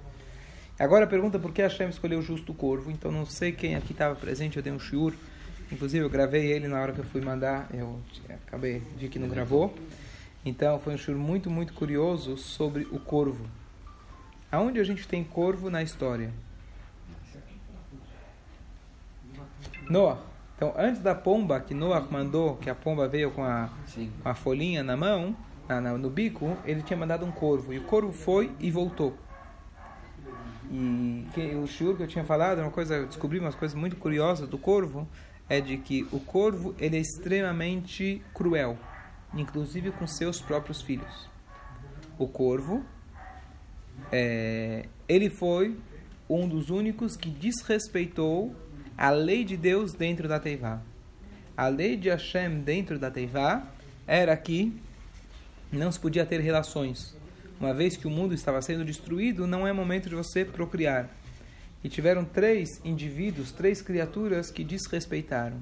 Agora 0.78 1.06
a 1.06 1.08
pergunta 1.08 1.38
por 1.38 1.50
que 1.50 1.62
Hashem 1.62 1.88
escolheu 1.88 2.20
justo 2.20 2.52
o 2.52 2.54
corvo. 2.54 2.90
Então, 2.90 3.10
não 3.10 3.24
sei 3.24 3.52
quem 3.52 3.74
aqui 3.74 3.92
estava 3.92 4.14
presente, 4.14 4.58
eu 4.58 4.62
dei 4.62 4.72
um 4.72 4.78
shiur. 4.78 5.14
Inclusive, 5.72 6.04
eu 6.04 6.10
gravei 6.10 6.52
ele 6.52 6.68
na 6.68 6.78
hora 6.78 6.92
que 6.92 6.98
eu 6.98 7.04
fui 7.04 7.22
mandar. 7.22 7.70
Eu 7.72 7.98
acabei, 8.46 8.82
vi 8.98 9.08
que 9.08 9.18
não 9.18 9.28
gravou. 9.28 9.74
Então, 10.44 10.78
foi 10.78 10.92
um 10.92 10.98
shiur 10.98 11.16
muito, 11.16 11.48
muito 11.48 11.72
curioso 11.72 12.36
sobre 12.36 12.86
o 12.92 13.00
corvo. 13.00 13.46
Aonde 14.52 14.78
a 14.78 14.84
gente 14.84 15.08
tem 15.08 15.24
corvo 15.24 15.70
na 15.70 15.82
história? 15.82 16.30
Noah. 19.88 20.18
Então, 20.56 20.72
antes 20.76 21.00
da 21.00 21.14
pomba 21.14 21.60
que 21.60 21.74
Noah 21.74 22.06
mandou, 22.10 22.56
que 22.56 22.70
a 22.70 22.74
pomba 22.74 23.06
veio 23.06 23.30
com 23.30 23.44
a, 23.44 23.68
com 24.22 24.28
a 24.28 24.34
folhinha 24.34 24.82
na 24.82 24.96
mão, 24.96 25.36
na, 25.68 25.80
na, 25.80 25.98
no 25.98 26.08
bico, 26.08 26.56
ele 26.64 26.82
tinha 26.82 26.96
mandado 26.96 27.26
um 27.26 27.30
corvo. 27.30 27.72
E 27.72 27.78
o 27.78 27.82
corvo 27.82 28.12
foi 28.12 28.50
e 28.58 28.70
voltou. 28.70 29.14
E 30.70 31.26
que, 31.34 31.54
o 31.54 31.66
shiur 31.66 31.96
que 31.96 32.02
eu 32.02 32.08
tinha 32.08 32.24
falado, 32.24 32.60
uma 32.60 32.70
coisa, 32.70 32.96
eu 32.96 33.06
descobri 33.06 33.38
umas 33.38 33.54
coisas 33.54 33.76
muito 33.78 33.96
curiosas 33.96 34.48
do 34.48 34.58
corvo, 34.58 35.06
é 35.48 35.60
de 35.60 35.76
que 35.76 36.08
o 36.10 36.18
corvo 36.18 36.74
ele 36.78 36.96
é 36.96 37.00
extremamente 37.00 38.22
cruel, 38.34 38.76
inclusive 39.34 39.92
com 39.92 40.06
seus 40.06 40.40
próprios 40.40 40.82
filhos. 40.82 41.28
O 42.18 42.26
corvo, 42.26 42.84
é, 44.10 44.86
ele 45.08 45.30
foi 45.30 45.76
um 46.28 46.48
dos 46.48 46.70
únicos 46.70 47.16
que 47.16 47.30
desrespeitou 47.30 48.54
a 48.96 49.10
lei 49.10 49.44
de 49.44 49.56
Deus 49.56 49.92
dentro 49.92 50.26
da 50.26 50.40
Teivá. 50.40 50.80
A 51.56 51.68
lei 51.68 51.96
de 51.96 52.08
Hashem 52.08 52.60
dentro 52.60 52.98
da 52.98 53.10
Teivá 53.10 53.66
era 54.06 54.36
que 54.36 54.78
não 55.70 55.90
se 55.90 55.98
podia 55.98 56.24
ter 56.24 56.40
relações. 56.40 57.16
Uma 57.58 57.72
vez 57.72 57.96
que 57.96 58.06
o 58.06 58.10
mundo 58.10 58.34
estava 58.34 58.60
sendo 58.60 58.84
destruído, 58.84 59.46
não 59.46 59.66
é 59.66 59.72
momento 59.72 60.08
de 60.08 60.14
você 60.14 60.44
procriar. 60.44 61.08
E 61.82 61.88
tiveram 61.88 62.24
três 62.24 62.80
indivíduos, 62.84 63.52
três 63.52 63.80
criaturas 63.80 64.50
que 64.50 64.64
desrespeitaram. 64.64 65.56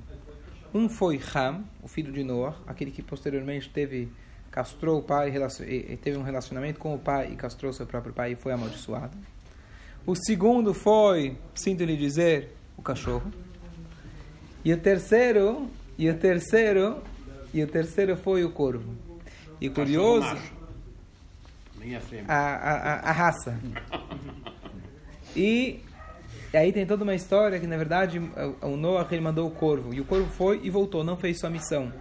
Um 0.72 0.88
foi 0.88 1.20
Ham, 1.34 1.64
o 1.82 1.88
filho 1.88 2.12
de 2.12 2.24
Noah, 2.24 2.56
aquele 2.66 2.90
que 2.90 3.02
posteriormente 3.02 3.70
teve 3.70 4.08
castrou 4.50 5.00
o 5.00 5.02
pai, 5.02 5.32
teve 6.00 6.16
um 6.16 6.22
relacionamento 6.22 6.78
com 6.78 6.94
o 6.94 6.98
pai 6.98 7.32
e 7.32 7.36
castrou 7.36 7.72
seu 7.72 7.86
próprio 7.86 8.12
pai 8.12 8.32
e 8.32 8.36
foi 8.36 8.52
amaldiçoado. 8.52 9.16
O 10.06 10.14
segundo 10.14 10.72
foi, 10.72 11.36
sinto 11.54 11.82
lhe 11.82 11.96
dizer, 11.96 12.54
o 12.76 12.82
cachorro. 12.82 13.32
E 14.64 14.72
o 14.72 14.78
terceiro, 14.78 15.68
e 15.98 16.08
o 16.08 16.14
terceiro, 16.14 17.02
e 17.52 17.62
o 17.62 17.66
terceiro 17.66 18.16
foi 18.16 18.44
o 18.44 18.50
corvo. 18.50 18.94
E 19.60 19.68
curioso, 19.68 20.36
a, 22.26 22.34
a, 22.34 23.10
a, 23.10 23.12
raça. 23.12 23.58
E, 25.36 25.80
e 26.52 26.56
aí 26.56 26.72
tem 26.72 26.86
toda 26.86 27.04
uma 27.04 27.14
história 27.14 27.58
que 27.60 27.66
na 27.66 27.76
verdade 27.76 28.20
o 28.62 28.76
Noah 28.76 29.06
ele 29.10 29.20
mandou 29.20 29.46
o 29.46 29.50
corvo 29.50 29.92
e 29.92 30.00
o 30.00 30.04
corvo 30.04 30.28
foi 30.30 30.60
e 30.62 30.70
voltou, 30.70 31.04
não 31.04 31.16
fez 31.16 31.38
sua 31.38 31.50
missão. 31.50 31.92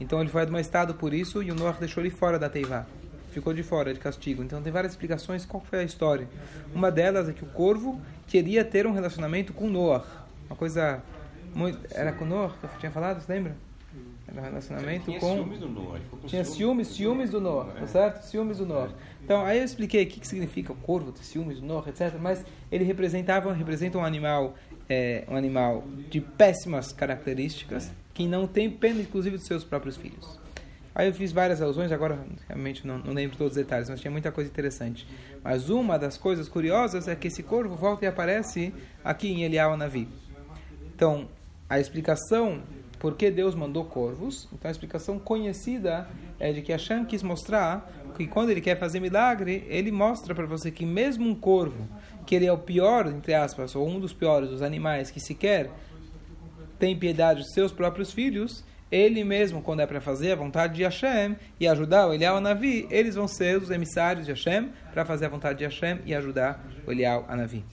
Então 0.00 0.20
ele 0.20 0.30
foi 0.30 0.42
admoestado 0.42 0.94
por 0.94 1.12
isso 1.12 1.42
e 1.42 1.50
o 1.50 1.54
Noah 1.54 1.78
deixou 1.78 2.02
ele 2.02 2.10
fora 2.10 2.38
da 2.38 2.48
Teivá. 2.48 2.86
Ficou 3.32 3.54
de 3.54 3.62
fora 3.62 3.94
de 3.94 4.00
castigo. 4.00 4.42
Então 4.42 4.60
tem 4.60 4.72
várias 4.72 4.92
explicações 4.92 5.46
qual 5.46 5.62
foi 5.62 5.80
a 5.80 5.84
história. 5.84 6.28
Uma 6.74 6.90
delas 6.90 7.28
é 7.28 7.32
que 7.32 7.44
o 7.44 7.48
corvo 7.48 8.00
queria 8.26 8.64
ter 8.64 8.86
um 8.86 8.92
relacionamento 8.92 9.52
com 9.52 9.68
Noah. 9.68 10.04
Uma 10.50 10.56
coisa 10.56 11.00
muito. 11.54 11.78
Era 11.94 12.12
com 12.12 12.24
Noah 12.24 12.52
que 12.58 12.64
eu 12.66 12.70
tinha 12.80 12.90
falado, 12.90 13.20
você 13.20 13.32
lembra? 13.32 13.56
Era 14.26 14.40
um 14.40 14.44
relacionamento 14.44 15.04
tinha 15.06 15.20
com. 15.20 15.34
Ciúmes 15.34 15.58
do 15.60 15.68
Noah. 15.68 16.00
Tinha 16.26 16.44
ciúmes, 16.44 16.88
ciúmes 16.88 17.30
do 17.30 17.40
Noah, 17.40 17.72
tá 17.72 17.86
certo? 17.86 18.22
Ciúmes 18.24 18.58
do 18.58 18.66
Noah. 18.66 18.90
Então, 19.22 19.44
aí 19.44 19.58
eu 19.58 19.64
expliquei 19.64 20.04
o 20.04 20.06
que, 20.06 20.20
que 20.20 20.26
significa 20.26 20.72
o 20.72 20.76
corvo, 20.76 21.12
ciúmes 21.22 21.60
do 21.60 21.66
Noah, 21.66 21.88
etc. 21.88 22.16
Mas 22.20 22.44
ele 22.70 22.84
representava, 22.84 23.52
representa 23.52 23.98
um 23.98 24.04
animal, 24.04 24.54
é, 24.88 25.24
um 25.28 25.36
animal 25.36 25.84
de 26.08 26.20
péssimas 26.20 26.92
características, 26.92 27.90
que 28.12 28.26
não 28.26 28.46
tem 28.46 28.70
pena, 28.70 29.00
inclusive, 29.00 29.36
dos 29.36 29.46
seus 29.46 29.64
próprios 29.64 29.96
filhos. 29.96 30.38
Aí 30.94 31.08
eu 31.08 31.14
fiz 31.14 31.32
várias 31.32 31.62
alusões, 31.62 31.92
agora 31.92 32.18
realmente 32.48 32.86
não, 32.86 32.98
não 32.98 33.12
lembro 33.12 33.36
todos 33.36 33.52
os 33.52 33.56
detalhes, 33.56 33.88
mas 33.88 34.00
tinha 34.00 34.10
muita 34.10 34.30
coisa 34.32 34.50
interessante. 34.50 35.06
Mas 35.42 35.70
uma 35.70 35.98
das 35.98 36.18
coisas 36.18 36.48
curiosas 36.48 37.08
é 37.08 37.14
que 37.14 37.28
esse 37.28 37.42
corvo 37.42 37.76
volta 37.76 38.04
e 38.04 38.08
aparece 38.08 38.74
aqui 39.04 39.28
em 39.28 39.44
Elial 39.44 39.76
Navi. 39.76 40.08
Então, 41.00 41.26
a 41.66 41.80
explicação 41.80 42.60
por 42.98 43.16
que 43.16 43.30
Deus 43.30 43.54
mandou 43.54 43.86
corvos, 43.86 44.46
então 44.52 44.68
a 44.68 44.70
explicação 44.70 45.18
conhecida 45.18 46.06
é 46.38 46.52
de 46.52 46.60
que 46.60 46.72
Hashem 46.72 47.06
quis 47.06 47.22
mostrar 47.22 47.90
que 48.18 48.26
quando 48.26 48.50
ele 48.50 48.60
quer 48.60 48.78
fazer 48.78 49.00
milagre, 49.00 49.64
ele 49.70 49.90
mostra 49.90 50.34
para 50.34 50.44
você 50.44 50.70
que 50.70 50.84
mesmo 50.84 51.26
um 51.26 51.34
corvo, 51.34 51.88
que 52.26 52.34
ele 52.34 52.44
é 52.44 52.52
o 52.52 52.58
pior, 52.58 53.06
entre 53.06 53.32
aspas, 53.32 53.74
ou 53.74 53.88
um 53.88 53.98
dos 53.98 54.12
piores 54.12 54.50
dos 54.50 54.60
animais 54.60 55.10
que 55.10 55.20
sequer 55.20 55.70
tem 56.78 56.94
piedade 56.94 57.40
dos 57.40 57.54
seus 57.54 57.72
próprios 57.72 58.12
filhos, 58.12 58.62
ele 58.92 59.24
mesmo, 59.24 59.62
quando 59.62 59.80
é 59.80 59.86
para 59.86 60.02
fazer 60.02 60.32
a 60.32 60.36
vontade 60.36 60.74
de 60.74 60.82
Hashem 60.82 61.34
e 61.58 61.66
ajudar 61.66 62.08
o 62.08 62.12
Elial 62.12 62.36
Anavi, 62.36 62.86
eles 62.90 63.14
vão 63.14 63.26
ser 63.26 63.56
os 63.56 63.70
emissários 63.70 64.26
de 64.26 64.32
Hashem 64.32 64.68
para 64.92 65.06
fazer 65.06 65.24
a 65.24 65.30
vontade 65.30 65.60
de 65.60 65.64
Hashem 65.64 66.00
e 66.04 66.14
ajudar 66.14 66.62
o 66.86 66.92
Elial 66.92 67.24
Anavi 67.26 67.64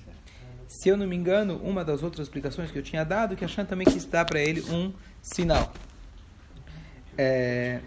se 0.68 0.90
eu 0.90 0.98
não 0.98 1.08
me 1.08 1.16
engano, 1.16 1.58
uma 1.64 1.84
das 1.84 2.04
outras 2.04 2.28
explicações 2.28 2.70
que 2.70 2.78
eu 2.78 2.84
tinha 2.84 3.04
dado, 3.06 3.36
que 3.36 3.46
a 3.46 3.48
Shan 3.48 3.66
também 3.66 3.88
quis 3.88 4.04
dar 4.06 4.26
para 4.26 4.40
ele 4.40 4.62
um 4.70 4.92
sinal. 5.22 5.72
É, 7.18 7.80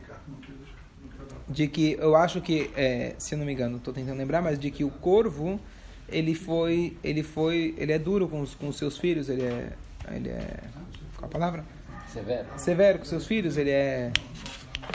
de 1.49 1.69
que 1.69 1.97
eu 2.01 2.17
acho 2.17 2.41
que, 2.41 2.71
é, 2.75 3.15
se 3.19 3.35
eu 3.35 3.39
não 3.39 3.45
me 3.45 3.53
engano, 3.53 3.77
estou 3.77 3.93
tentando 3.93 4.17
lembrar, 4.17 4.41
mas 4.41 4.59
de 4.59 4.71
que 4.71 4.83
o 4.83 4.91
corvo 4.91 5.61
ele 6.09 6.35
foi, 6.35 6.97
ele 7.05 7.23
foi, 7.23 7.75
ele 7.77 7.93
é 7.93 7.99
duro 7.99 8.29
com 8.29 8.41
os, 8.41 8.55
com 8.55 8.69
os 8.69 8.77
seus 8.77 8.97
filhos, 8.97 9.29
ele 9.29 9.43
é, 9.43 9.73
ele 10.13 10.31
é, 10.31 10.61
qual 11.17 11.29
a 11.29 11.33
palavra? 11.33 11.65
Severo. 12.09 12.47
Severo 12.57 12.99
com 12.99 13.05
seus 13.05 13.27
filhos, 13.27 13.57
ele 13.57 13.71
é 13.71 14.11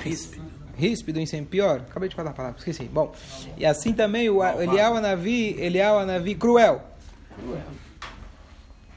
ríspido. 0.01 0.55
Ríspido 0.75 1.19
em 1.19 1.45
pior. 1.45 1.85
Acabei 1.89 2.09
de 2.09 2.15
falar 2.15 2.31
a 2.31 2.33
palavra, 2.33 2.57
esqueci. 2.57 2.83
Bom, 2.83 3.13
e 3.57 3.65
assim 3.65 3.93
também 3.93 4.29
o 4.29 4.43
Elial 4.43 4.97
Anavi, 4.97 5.55
Elial 5.57 5.99
Anavi 5.99 6.35
cruel 6.35 6.94
cruel. 7.35 7.63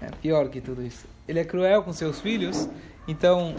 É 0.00 0.11
pior 0.23 0.49
que 0.49 0.61
tudo 0.61 0.85
isso. 0.85 1.07
Ele 1.26 1.40
é 1.40 1.45
cruel 1.45 1.83
com 1.83 1.92
seus 1.92 2.21
filhos, 2.21 2.68
então 3.07 3.54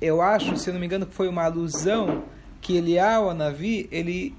eu 0.00 0.20
acho, 0.20 0.56
se 0.56 0.68
eu 0.68 0.74
não 0.74 0.80
me 0.80 0.86
engano, 0.86 1.06
que 1.06 1.14
foi 1.14 1.28
uma 1.28 1.44
alusão 1.44 2.24
que 2.60 2.76
Elial 2.76 3.32
Navi, 3.34 3.88
ele 3.90 4.34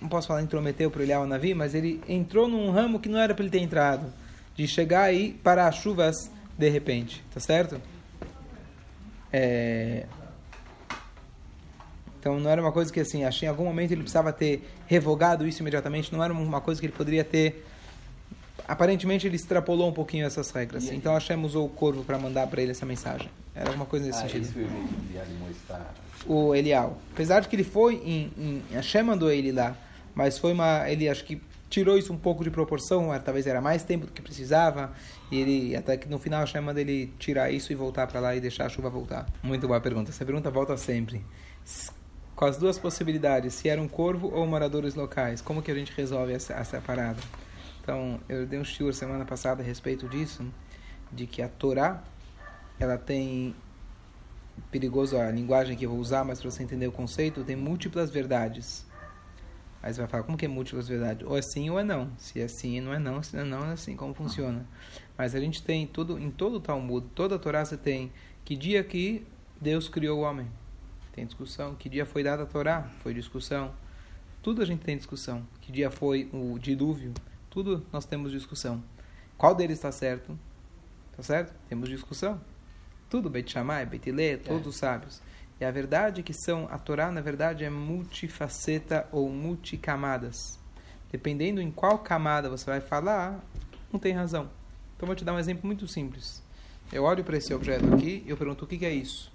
não 0.00 0.08
posso 0.08 0.28
falar 0.28 0.42
intrometeu 0.42 0.90
para 0.90 1.02
Elial 1.02 1.26
Navi, 1.26 1.54
mas 1.54 1.74
ele 1.74 2.00
entrou 2.08 2.48
num 2.48 2.70
ramo 2.70 3.00
que 3.00 3.08
não 3.08 3.18
era 3.18 3.34
para 3.34 3.42
ele 3.42 3.50
ter 3.50 3.60
entrado, 3.60 4.12
de 4.54 4.68
chegar 4.68 5.02
aí 5.02 5.32
para 5.42 5.66
as 5.66 5.76
chuvas 5.76 6.30
de 6.56 6.68
repente, 6.68 7.24
tá 7.32 7.40
certo? 7.40 7.80
É... 9.32 10.06
Então 12.20 12.38
não 12.38 12.48
era 12.48 12.60
uma 12.60 12.72
coisa 12.72 12.92
que 12.92 13.00
assim, 13.00 13.24
achei 13.24 13.46
em 13.46 13.50
algum 13.50 13.64
momento 13.64 13.92
ele 13.92 14.02
precisava 14.02 14.32
ter 14.32 14.66
revogado 14.86 15.46
isso 15.46 15.60
imediatamente, 15.60 16.12
não 16.12 16.22
era 16.22 16.32
uma 16.32 16.60
coisa 16.60 16.80
que 16.80 16.86
ele 16.86 16.94
poderia 16.94 17.24
ter 17.24 17.66
aparentemente 18.66 19.26
ele 19.26 19.36
extrapolou 19.36 19.88
um 19.88 19.92
pouquinho 19.92 20.26
essas 20.26 20.50
regras. 20.50 20.88
E, 20.88 20.94
então 20.94 21.12
Hashem 21.12 21.42
usou 21.44 21.66
o 21.66 21.68
corvo 21.68 22.04
para 22.04 22.18
mandar 22.18 22.46
para 22.46 22.62
ele 22.62 22.70
essa 22.70 22.86
mensagem. 22.86 23.30
Era 23.54 23.68
alguma 23.68 23.86
coisa 23.86 24.06
nesse 24.06 24.18
ah, 24.18 24.22
sentido. 24.22 24.46
Foi 24.52 24.64
o 24.64 24.68
O 26.26 26.54
Elial. 26.54 26.98
Apesar 27.12 27.40
de 27.40 27.48
que 27.48 27.56
ele 27.56 27.64
foi 27.64 27.96
em, 27.96 28.32
em 28.38 28.62
Hashem 28.72 29.02
mandou 29.02 29.30
ele 29.30 29.52
lá, 29.52 29.76
mas 30.14 30.38
foi 30.38 30.52
uma 30.52 30.88
ele 30.90 31.08
acho 31.08 31.24
que 31.24 31.40
tirou 31.68 31.98
isso 31.98 32.12
um 32.12 32.16
pouco 32.16 32.44
de 32.44 32.50
proporção, 32.50 33.08
talvez 33.24 33.46
era 33.46 33.60
mais 33.60 33.82
tempo 33.82 34.06
do 34.06 34.12
que 34.12 34.22
precisava, 34.22 34.92
e 35.30 35.40
ele 35.40 35.76
até 35.76 35.96
que 35.96 36.08
no 36.08 36.18
final 36.18 36.40
Hashem 36.40 36.60
manda 36.60 36.80
ele 36.80 37.12
tirar 37.18 37.50
isso 37.50 37.72
e 37.72 37.74
voltar 37.74 38.06
para 38.06 38.20
lá 38.20 38.36
e 38.36 38.40
deixar 38.40 38.66
a 38.66 38.68
chuva 38.68 38.88
voltar. 38.88 39.26
Muito 39.42 39.66
boa 39.66 39.80
pergunta. 39.80 40.10
Essa 40.10 40.24
pergunta 40.24 40.50
volta 40.50 40.76
sempre. 40.76 41.24
Com 42.36 42.44
as 42.44 42.56
duas 42.56 42.78
possibilidades, 42.78 43.54
se 43.54 43.68
era 43.68 43.80
um 43.80 43.88
corvo 43.88 44.30
ou 44.32 44.46
moradores 44.46 44.94
locais, 44.94 45.40
como 45.40 45.62
que 45.62 45.70
a 45.70 45.74
gente 45.74 45.92
resolve 45.96 46.32
essa, 46.32 46.54
essa 46.54 46.80
parada? 46.80 47.20
Então, 47.84 48.18
eu 48.30 48.46
dei 48.46 48.58
um 48.58 48.64
shiur 48.64 48.94
semana 48.94 49.26
passada 49.26 49.62
a 49.62 49.64
respeito 49.64 50.08
disso, 50.08 50.42
de 51.12 51.26
que 51.26 51.42
a 51.42 51.48
Torá, 51.50 52.02
ela 52.80 52.96
tem 52.96 53.54
perigoso 54.70 55.18
a 55.18 55.30
linguagem 55.30 55.76
que 55.76 55.84
eu 55.84 55.90
vou 55.90 55.98
usar, 55.98 56.24
mas 56.24 56.40
para 56.40 56.50
você 56.50 56.62
entender 56.62 56.86
o 56.86 56.92
conceito, 56.92 57.44
tem 57.44 57.54
múltiplas 57.54 58.08
verdades. 58.08 58.86
Aí 59.82 59.92
você 59.92 60.00
vai 60.00 60.08
falar, 60.08 60.22
como 60.22 60.38
que 60.38 60.46
é 60.46 60.48
múltiplas 60.48 60.88
verdades? 60.88 61.26
Ou 61.28 61.36
é 61.36 61.42
sim 61.42 61.68
ou 61.68 61.78
é 61.78 61.84
não. 61.84 62.10
Se 62.16 62.40
é 62.40 62.48
sim, 62.48 62.80
não 62.80 62.94
é 62.94 62.98
não. 62.98 63.22
Se 63.22 63.36
não 63.36 63.42
é 63.42 63.46
não, 63.46 63.66
é 63.66 63.72
assim. 63.72 63.94
Como 63.94 64.14
funciona? 64.14 64.66
Mas 65.18 65.34
a 65.34 65.40
gente 65.40 65.62
tem, 65.62 65.86
tudo, 65.86 66.18
em 66.18 66.30
todo 66.30 66.56
o 66.56 66.60
Talmud, 66.60 67.06
toda 67.14 67.34
a 67.34 67.38
Torá 67.38 67.62
você 67.66 67.76
tem 67.76 68.10
que 68.46 68.56
dia 68.56 68.82
que 68.82 69.26
Deus 69.60 69.90
criou 69.90 70.20
o 70.20 70.22
homem. 70.22 70.46
Tem 71.12 71.26
discussão. 71.26 71.74
Que 71.74 71.90
dia 71.90 72.06
foi 72.06 72.22
dada 72.22 72.44
a 72.44 72.46
Torá? 72.46 72.90
Foi 73.00 73.12
discussão. 73.12 73.74
Tudo 74.42 74.62
a 74.62 74.64
gente 74.64 74.80
tem 74.80 74.96
discussão. 74.96 75.46
Que 75.60 75.70
dia 75.70 75.90
foi 75.90 76.30
o 76.32 76.58
dilúvio? 76.58 77.12
Tudo 77.54 77.86
nós 77.92 78.04
temos 78.04 78.32
discussão. 78.32 78.82
Qual 79.38 79.54
deles 79.54 79.78
está 79.78 79.92
certo? 79.92 80.36
Tá 81.16 81.22
certo? 81.22 81.54
Temos 81.68 81.88
discussão. 81.88 82.40
Tudo, 83.08 83.30
Beit 83.30 83.48
Shammai, 83.52 83.86
Beit 83.86 84.08
Hillel, 84.08 84.40
todos 84.40 84.66
os 84.66 84.76
sábios. 84.76 85.22
E 85.60 85.64
a 85.64 85.70
verdade 85.70 86.20
é 86.20 86.24
que 86.24 86.32
são, 86.32 86.66
a 86.68 86.76
Torá, 86.78 87.12
na 87.12 87.20
verdade, 87.20 87.62
é 87.62 87.70
multifaceta 87.70 89.06
ou 89.12 89.30
multicamadas. 89.30 90.58
Dependendo 91.12 91.60
em 91.60 91.70
qual 91.70 92.00
camada 92.00 92.50
você 92.50 92.68
vai 92.68 92.80
falar, 92.80 93.40
não 93.92 94.00
tem 94.00 94.12
razão. 94.12 94.50
Então, 94.96 95.06
vou 95.06 95.14
te 95.14 95.24
dar 95.24 95.32
um 95.32 95.38
exemplo 95.38 95.64
muito 95.64 95.86
simples. 95.86 96.42
Eu 96.92 97.04
olho 97.04 97.22
para 97.22 97.36
esse 97.36 97.54
objeto 97.54 97.94
aqui 97.94 98.24
e 98.26 98.30
eu 98.30 98.36
pergunto 98.36 98.64
o 98.64 98.66
que, 98.68 98.78
que 98.78 98.84
é 98.84 98.92
isso. 98.92 99.32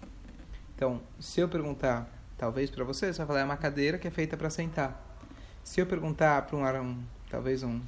Então, 0.75 0.99
se 1.21 1.39
eu 1.39 1.47
perguntar, 1.47 2.05
talvez 2.37 2.69
para 2.69 2.83
você, 2.83 3.13
você 3.13 3.19
vai 3.19 3.27
falar 3.27 3.39
é 3.39 3.45
uma 3.45 3.55
cadeira 3.55 3.97
que 3.97 4.09
é 4.09 4.11
feita 4.11 4.35
para 4.35 4.49
sentar. 4.49 5.17
Se 5.63 5.79
eu 5.79 5.85
perguntar 5.85 6.41
para 6.41 6.57
um, 6.57 6.85
um, 6.85 7.01
talvez 7.29 7.63
um, 7.63 7.79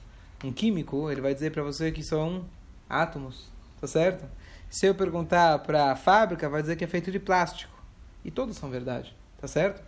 um 0.44 0.52
químico, 0.52 1.10
ele 1.12 1.22
vai 1.22 1.34
dizer 1.34 1.52
para 1.52 1.64
você 1.64 1.92
que 1.92 2.04
são 2.04 2.46
átomos, 2.90 3.50
tá 3.80 3.88
certo? 3.88 4.26
Se 4.70 4.86
eu 4.86 4.96
perguntar 4.96 5.60
para 5.60 5.92
a 5.92 5.96
fábrica, 5.96 6.50
vai 6.50 6.62
dizer 6.62 6.76
que 6.76 6.84
é 6.84 6.88
feito 6.88 7.12
de 7.12 7.20
plástico. 7.20 7.72
E 8.24 8.32
todos 8.32 8.56
são 8.56 8.70
verdade, 8.70 9.16
tá 9.40 9.48
certo? 9.48 9.82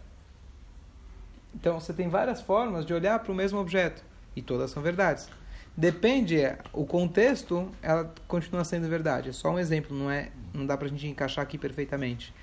Então 1.56 1.80
você 1.80 1.94
tem 1.94 2.10
várias 2.10 2.42
formas 2.42 2.86
de 2.86 2.94
olhar 2.94 3.20
para 3.20 3.32
o 3.32 3.36
mesmo 3.36 3.60
objeto 3.60 4.04
e 4.36 4.42
todas 4.42 4.72
são 4.72 4.82
verdades. 4.82 5.30
Depende 5.76 6.38
o 6.72 6.86
contexto, 6.86 7.70
ela 7.82 8.14
continua 8.28 8.64
sendo 8.64 8.88
verdade. 8.88 9.30
É 9.30 9.32
só 9.32 9.52
um 9.52 9.60
exemplo, 9.60 9.96
não 9.96 10.10
é, 10.10 10.30
não 10.54 10.66
dá 10.66 10.78
para 10.78 10.88
a 10.88 10.90
gente 10.90 11.08
encaixar 11.08 11.44
aqui 11.44 11.58
perfeitamente. 11.58 12.34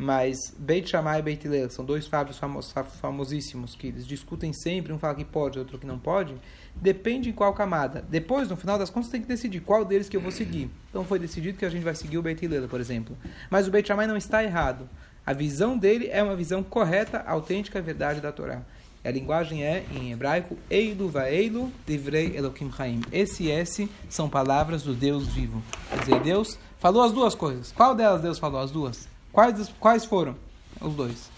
Mas 0.00 0.54
Beit 0.58 0.88
Shammai 0.88 1.18
e 1.18 1.22
Beit 1.22 1.46
Hillel 1.46 1.68
são 1.68 1.84
dois 1.84 2.06
sábios 2.06 2.38
famos, 2.38 2.72
famosíssimos 3.02 3.74
que 3.74 3.88
eles 3.88 4.06
discutem 4.06 4.50
sempre, 4.50 4.94
um 4.94 4.98
fala 4.98 5.14
que 5.14 5.26
pode, 5.26 5.58
outro 5.58 5.78
que 5.78 5.86
não 5.86 5.98
pode. 5.98 6.34
Depende 6.74 7.28
em 7.28 7.34
qual 7.34 7.52
camada. 7.52 8.02
Depois, 8.08 8.48
no 8.48 8.56
final 8.56 8.78
das 8.78 8.88
contas, 8.88 9.10
tem 9.10 9.20
que 9.20 9.28
decidir 9.28 9.60
qual 9.60 9.84
deles 9.84 10.08
que 10.08 10.16
eu 10.16 10.20
vou 10.22 10.30
seguir. 10.30 10.70
Então 10.88 11.04
foi 11.04 11.18
decidido 11.18 11.58
que 11.58 11.66
a 11.66 11.68
gente 11.68 11.82
vai 11.82 11.94
seguir 11.94 12.16
o 12.16 12.22
Beit 12.22 12.42
Hillel, 12.42 12.66
por 12.66 12.80
exemplo. 12.80 13.14
Mas 13.50 13.68
o 13.68 13.70
Beit 13.70 13.86
Shammai 13.86 14.06
não 14.06 14.16
está 14.16 14.42
errado. 14.42 14.88
A 15.26 15.34
visão 15.34 15.76
dele 15.76 16.08
é 16.10 16.22
uma 16.22 16.34
visão 16.34 16.62
correta, 16.62 17.22
autêntica 17.26 17.78
e 17.78 17.82
verdade 17.82 18.22
da 18.22 18.32
Torá. 18.32 18.62
A 19.04 19.10
linguagem 19.10 19.62
é, 19.64 19.84
em 19.94 20.12
hebraico, 20.12 20.56
Eilu 20.70 21.10
Vaeilu 21.10 21.70
Divrei 21.86 22.34
Elokim 22.34 22.72
Chaim. 22.72 23.02
Esse 23.12 23.42
e 23.44 23.50
esse 23.50 23.90
são 24.08 24.30
palavras 24.30 24.82
do 24.82 24.94
Deus 24.94 25.26
vivo. 25.26 25.62
Quer 25.90 25.98
dizer, 25.98 26.20
Deus 26.20 26.58
falou 26.78 27.02
as 27.02 27.12
duas 27.12 27.34
coisas. 27.34 27.70
Qual 27.70 27.94
delas 27.94 28.22
Deus 28.22 28.38
falou 28.38 28.62
as 28.62 28.70
duas? 28.70 29.06
Quais, 29.32 29.68
quais 29.78 30.04
foram? 30.04 30.36
Os 30.80 30.94
dois. 30.94 31.30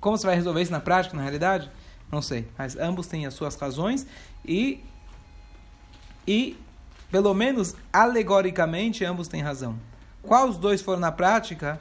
Como 0.00 0.16
você 0.16 0.26
vai 0.26 0.36
resolver 0.36 0.62
isso 0.62 0.72
na 0.72 0.80
prática, 0.80 1.16
na 1.16 1.22
realidade? 1.22 1.70
Não 2.10 2.22
sei. 2.22 2.46
Mas 2.56 2.76
ambos 2.76 3.06
têm 3.06 3.26
as 3.26 3.34
suas 3.34 3.54
razões 3.56 4.06
e, 4.44 4.80
e 6.26 6.56
pelo 7.10 7.34
menos 7.34 7.74
alegoricamente, 7.92 9.04
ambos 9.04 9.28
têm 9.28 9.42
razão. 9.42 9.78
Qual 10.22 10.48
os 10.48 10.56
dois 10.56 10.80
foram 10.80 11.00
na 11.00 11.12
prática? 11.12 11.80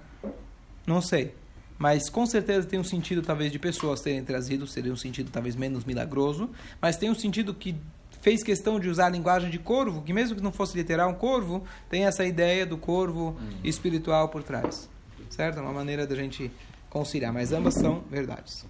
Não 0.86 1.02
sei. 1.02 1.34
Mas 1.78 2.10
com 2.10 2.26
certeza 2.26 2.68
tem 2.68 2.80
um 2.80 2.84
sentido, 2.84 3.22
talvez, 3.22 3.52
de 3.52 3.60
pessoas 3.60 4.02
terem 4.02 4.24
trazido, 4.24 4.66
seria 4.66 4.92
um 4.92 4.98
sentido 4.98 5.30
talvez 5.32 5.56
menos 5.56 5.86
milagroso, 5.86 6.50
mas 6.82 6.98
tem 6.98 7.10
um 7.10 7.16
sentido 7.16 7.54
que 7.54 7.76
fez 8.22 8.42
questão 8.42 8.80
de 8.80 8.90
usar 8.90 9.06
a 9.06 9.10
linguagem 9.10 9.50
de 9.50 9.60
corvo, 9.60 10.02
que 10.02 10.12
mesmo 10.12 10.36
que 10.36 10.42
não 10.42 10.52
fosse 10.52 10.76
literal 10.76 11.10
um 11.10 11.14
corvo, 11.14 11.64
tem 11.90 12.06
essa 12.06 12.26
ideia 12.26 12.66
do 12.66 12.78
corvo 12.78 13.38
uhum. 13.40 13.60
espiritual 13.64 14.30
por 14.30 14.42
trás. 14.42 14.90
Certo? 15.30 15.60
É 15.60 15.62
uma 15.62 15.74
maneira 15.74 16.06
da 16.08 16.16
gente 16.16 16.52
conciliar, 16.90 17.34
mas 17.34 17.52
ambas 17.52 17.74
são 17.74 18.04
verdades. 18.10 18.66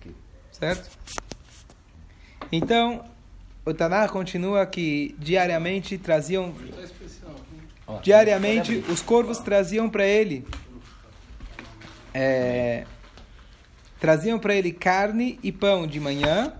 Certo? 0.51 0.89
Então, 2.51 3.05
o 3.65 3.73
Tanar 3.73 4.09
continua 4.11 4.65
que 4.65 5.15
diariamente 5.19 5.97
traziam. 5.97 6.53
Diariamente 8.01 8.83
os 8.89 9.01
corvos 9.01 9.37
traziam 9.39 9.89
para 9.89 10.05
ele 10.05 10.45
é, 12.19 12.87
traziam 13.99 14.39
para 14.39 14.55
ele 14.55 14.71
carne 14.71 15.39
e 15.43 15.51
pão 15.51 15.85
de 15.85 15.99
manhã 15.99 16.51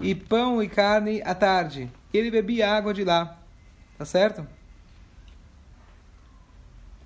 e 0.00 0.16
pão 0.16 0.60
e 0.60 0.68
carne 0.68 1.22
à 1.22 1.32
tarde. 1.32 1.88
Ele 2.12 2.28
bebia 2.28 2.72
água 2.72 2.92
de 2.92 3.04
lá. 3.04 3.38
Tá 3.96 4.04
certo? 4.04 4.46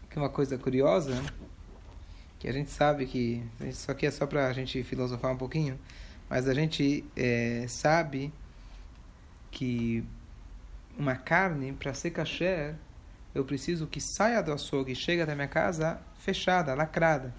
Que 0.09 0.19
é 0.19 0.23
uma 0.23 0.31
coisa 0.31 0.57
curiosa, 0.57 1.23
que 2.41 2.49
a 2.49 2.53
gente 2.53 2.71
sabe 2.71 3.07
que 3.07 3.45
isso 3.61 3.89
aqui 3.93 4.07
é 4.07 4.11
só 4.11 4.27
para 4.27 4.49
a 4.49 4.53
gente 4.53 4.83
filosofar 4.83 5.31
um 5.31 5.37
pouquinho, 5.37 5.79
mas 6.29 6.49
a 6.49 6.55
gente 6.55 7.05
é, 7.15 7.67
sabe 7.69 8.33
que 9.53 10.05
uma 10.99 11.15
carne 11.15 11.73
para 11.73 11.95
ser 11.95 12.11
kasher 12.11 12.75
eu 13.33 13.45
preciso 13.45 13.87
que 13.87 14.01
saia 14.01 14.43
do 14.43 14.53
açougue 14.53 14.91
e 14.91 14.97
chegue 14.97 15.23
até 15.23 15.37
minha 15.37 15.47
casa 15.47 16.01
fechada, 16.19 16.75
lacrada 16.75 17.33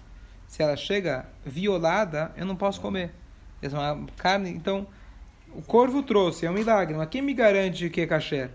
se 0.52 0.62
ela 0.62 0.76
chega 0.76 1.24
violada, 1.46 2.30
eu 2.36 2.44
não 2.44 2.54
posso 2.54 2.78
comer. 2.78 3.10
É 3.62 3.68
uma 3.68 4.06
carne, 4.18 4.50
então, 4.50 4.86
o 5.54 5.62
corvo 5.62 6.02
trouxe, 6.02 6.44
é 6.44 6.50
um 6.50 6.52
milagre, 6.52 6.94
mas 6.94 7.08
quem 7.08 7.22
me 7.22 7.32
garante 7.32 7.88
que 7.88 8.02
é 8.02 8.06
kasher? 8.06 8.50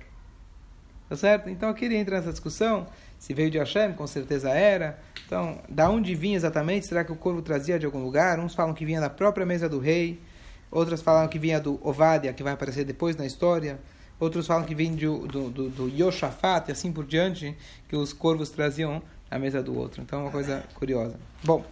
Tá 1.09 1.15
certo? 1.15 1.49
Então 1.49 1.69
aqui 1.69 1.85
ele 1.85 1.95
entra 1.95 2.17
nessa 2.17 2.31
discussão, 2.31 2.85
se 3.17 3.33
veio 3.33 3.49
de 3.49 3.57
Hashem, 3.57 3.93
com 3.93 4.05
certeza 4.05 4.49
era. 4.49 4.99
Então, 5.25 5.59
da 5.69 5.89
onde 5.89 6.13
vinha 6.15 6.35
exatamente? 6.35 6.85
Será 6.85 7.03
que 7.03 7.11
o 7.11 7.15
corvo 7.15 7.41
trazia 7.41 7.79
de 7.79 7.85
algum 7.85 8.03
lugar? 8.03 8.39
Uns 8.39 8.53
falam 8.53 8.73
que 8.73 8.85
vinha 8.85 8.99
da 8.99 9.09
própria 9.09 9.45
mesa 9.45 9.69
do 9.69 9.79
rei, 9.79 10.21
outros 10.69 11.01
falam 11.01 11.27
que 11.27 11.39
vinha 11.39 11.59
do 11.59 11.79
Ovadia, 11.81 12.33
que 12.33 12.43
vai 12.43 12.53
aparecer 12.53 12.83
depois 12.83 13.15
na 13.15 13.25
história. 13.25 13.79
Outros 14.19 14.47
falam 14.47 14.65
que 14.65 14.73
vem 14.73 14.95
do, 14.95 15.27
do, 15.27 15.49
do, 15.49 15.69
do 15.69 15.89
Yoshafat 15.89 16.69
e 16.69 16.71
assim 16.71 16.91
por 16.91 17.05
diante, 17.05 17.55
que 17.87 17.95
os 17.95 18.13
corvos 18.13 18.49
traziam 18.49 19.01
a 19.29 19.37
mesa 19.37 19.61
do 19.61 19.77
outro. 19.77 20.01
Então, 20.01 20.19
é 20.19 20.21
uma 20.23 20.31
coisa 20.31 20.63
curiosa. 20.73 21.19
Bom, 21.43 21.63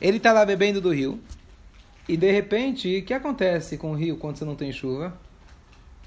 ele 0.00 0.16
está 0.16 0.32
lá 0.32 0.44
bebendo 0.46 0.80
do 0.80 0.92
rio. 0.92 1.20
E 2.08 2.16
de 2.16 2.32
repente, 2.32 2.98
o 2.98 3.04
que 3.04 3.12
acontece 3.12 3.76
com 3.76 3.92
o 3.92 3.94
rio 3.94 4.16
quando 4.16 4.38
você 4.38 4.44
não 4.44 4.56
tem 4.56 4.72
chuva? 4.72 5.12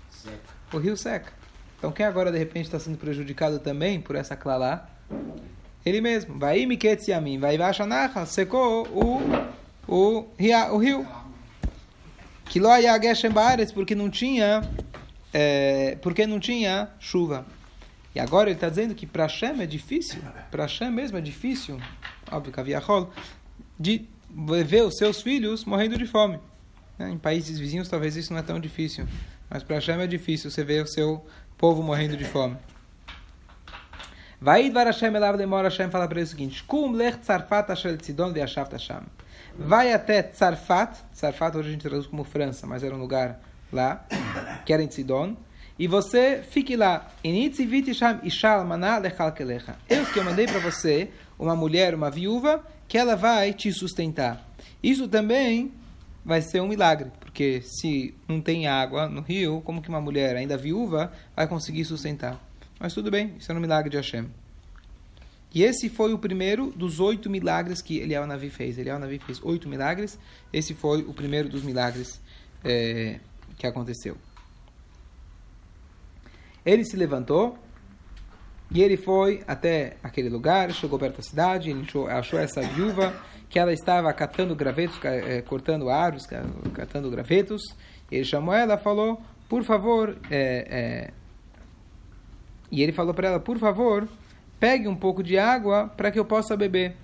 Seca. 0.10 0.51
O 0.74 0.78
rio 0.78 0.96
seca. 0.96 1.32
Então 1.78 1.92
quem 1.92 2.06
agora 2.06 2.32
de 2.32 2.38
repente 2.38 2.66
está 2.66 2.80
sendo 2.80 2.98
prejudicado 2.98 3.60
também 3.60 4.00
por 4.00 4.16
essa 4.16 4.36
clalá? 4.36 4.90
Ele 5.86 6.00
mesmo. 6.00 6.38
Vai 6.38 6.66
me 6.66 6.78
a 7.16 7.22
mim, 7.22 7.40
vai 7.40 7.58
vachanarra, 7.58 8.26
secou 8.26 8.88
o 8.88 9.52
o, 9.88 10.28
rio. 10.38 11.06
Que 12.46 12.60
lo 12.60 12.70
porque 13.74 13.96
não 13.96 14.10
tinha 14.10 14.62
é, 15.34 15.98
porque 16.02 16.26
não 16.28 16.40
tinha 16.40 16.90
chuva. 17.00 17.46
E 18.14 18.20
agora 18.20 18.50
ele 18.50 18.56
está 18.56 18.70
dizendo 18.70 18.94
que 18.94 19.06
para 19.06 19.24
Hashem 19.24 19.62
é 19.62 19.66
difícil, 19.66 20.22
para 20.50 20.64
Hashem 20.64 20.92
mesmo 20.92 21.18
é 21.18 21.22
difícil, 21.22 21.80
óbvio 22.30 22.52
que 22.52 22.60
havia 22.60 22.80
rolo, 22.80 23.10
de 23.80 24.06
ver 24.66 24.84
os 24.84 24.98
seus 24.98 25.22
filhos 25.22 25.64
morrendo 25.64 25.98
de 25.98 26.06
fome. 26.06 26.38
Né? 27.00 27.10
Em 27.10 27.18
países 27.18 27.58
vizinhos 27.58 27.88
talvez 27.88 28.18
isso 28.18 28.34
não 28.34 28.40
é 28.40 28.44
tão 28.44 28.60
difícil, 28.60 29.08
mas 29.52 29.62
para 29.62 29.76
Hashem 29.76 30.00
é 30.00 30.08
difícil 30.08 30.50
você 30.50 30.64
ver 30.64 30.82
o 30.84 30.88
seu 30.88 31.24
povo 31.58 31.84
morrendo 31.84 32.16
de 32.16 32.24
fome. 32.24 32.58
Vai 34.40 34.70
Dvar 34.70 34.88
Hashem 34.88 35.14
elav 35.14 35.38
demora 35.38 35.68
Hashem 35.68 35.92
fala 35.92 36.08
para 36.08 36.20
ele 36.20 36.26
o 36.26 36.30
seguinte: 36.30 36.64
Kum 36.64 36.94
lech 36.94 37.20
tzarfat 37.20 37.70
ashel 37.72 37.98
tzidon 37.98 38.32
ve'ashav 38.32 38.72
Hashem. 38.72 39.04
Vai 39.58 39.92
até 39.94 40.24
Tzarfat, 40.24 40.98
Tzarfat 41.14 41.58
hoje 41.58 41.70
a 41.70 41.72
gente 41.74 41.82
traduz 41.82 42.08
como 42.08 42.24
França, 42.24 42.66
mas 42.66 42.84
era 42.84 42.96
um 42.96 43.00
lugar 43.00 43.42
lá, 43.72 44.06
que 44.66 44.72
era 44.72 44.82
em 44.82 44.88
Tzidon, 44.88 45.36
e 45.78 45.88
você 45.88 46.42
fique 46.50 46.76
lá. 46.76 47.12
Eu 47.24 47.32
que 50.06 50.20
eu 50.20 50.24
mandei 50.24 50.48
para 50.48 50.60
você 50.60 51.10
uma 51.38 51.56
mulher, 51.56 51.94
uma 51.94 52.10
viúva, 52.10 52.64
que 52.88 52.98
ela 52.98 53.16
vai 53.16 53.54
te 53.54 53.72
sustentar. 53.72 54.42
Isso 54.82 55.08
também 55.08 55.72
vai 56.24 56.42
ser 56.42 56.62
um 56.62 56.68
milagre, 56.68 57.12
porque 57.32 57.62
se 57.62 58.14
não 58.28 58.42
tem 58.42 58.68
água 58.68 59.08
no 59.08 59.22
rio, 59.22 59.62
como 59.62 59.82
que 59.82 59.88
uma 59.88 60.02
mulher 60.02 60.36
ainda 60.36 60.58
viúva 60.58 61.14
vai 61.34 61.48
conseguir 61.48 61.86
sustentar? 61.86 62.38
Mas 62.78 62.94
tudo 62.94 63.10
bem, 63.10 63.36
isso 63.40 63.50
é 63.50 63.56
um 63.56 63.60
milagre 63.60 63.90
de 63.90 63.96
Hashem. 63.96 64.30
E 65.54 65.64
esse 65.64 65.88
foi 65.88 66.14
o 66.14 66.20
primeiro 66.20 66.72
dos 66.72 67.00
oito 67.00 67.30
milagres 67.30 67.82
que 67.82 68.00
Eliel 68.00 68.28
Navi 68.28 68.50
fez. 68.50 68.78
Eliel 68.78 69.00
Navi 69.00 69.18
fez 69.20 69.42
oito 69.44 69.70
milagres. 69.70 70.20
Esse 70.52 70.74
foi 70.74 71.04
o 71.04 71.14
primeiro 71.14 71.48
dos 71.48 71.64
milagres 71.64 72.22
é, 72.66 73.20
que 73.58 73.66
aconteceu. 73.66 74.18
Ele 76.66 76.84
se 76.84 76.98
levantou 76.98 77.58
e 78.74 78.82
ele 78.82 78.98
foi 78.98 79.44
até 79.48 79.98
aquele 80.02 80.30
lugar, 80.30 80.72
chegou 80.72 80.98
perto 80.98 81.18
da 81.18 81.24
cidade, 81.24 81.70
ele 81.70 81.86
achou 82.10 82.40
essa 82.40 82.62
viúva 82.62 83.14
que 83.50 83.60
ela 83.60 83.74
estava 83.74 84.12
catando 84.14 84.56
gravetos, 84.56 84.98
é, 85.04 85.42
cortando 85.42 85.90
árvores, 85.90 86.26
catando 86.74 87.12
gravetos. 87.12 87.62
Ele 88.10 88.24
chamou 88.24 88.54
ela, 88.54 88.78
falou, 88.78 89.22
por 89.50 89.64
favor, 89.64 90.18
é, 90.30 90.68
é... 90.70 91.12
e 92.72 92.82
ele 92.82 92.94
falou 92.94 93.14
para 93.14 93.28
ela, 93.28 93.40
por 93.40 93.60
favor, 93.60 94.08
pegue 94.58 94.88
um 94.88 94.96
pouco 94.96 95.22
de 95.22 95.38
água 95.38 95.92
para 95.98 96.10
que 96.10 96.18
eu 96.18 96.24
possa 96.24 96.56
beber. 96.56 96.96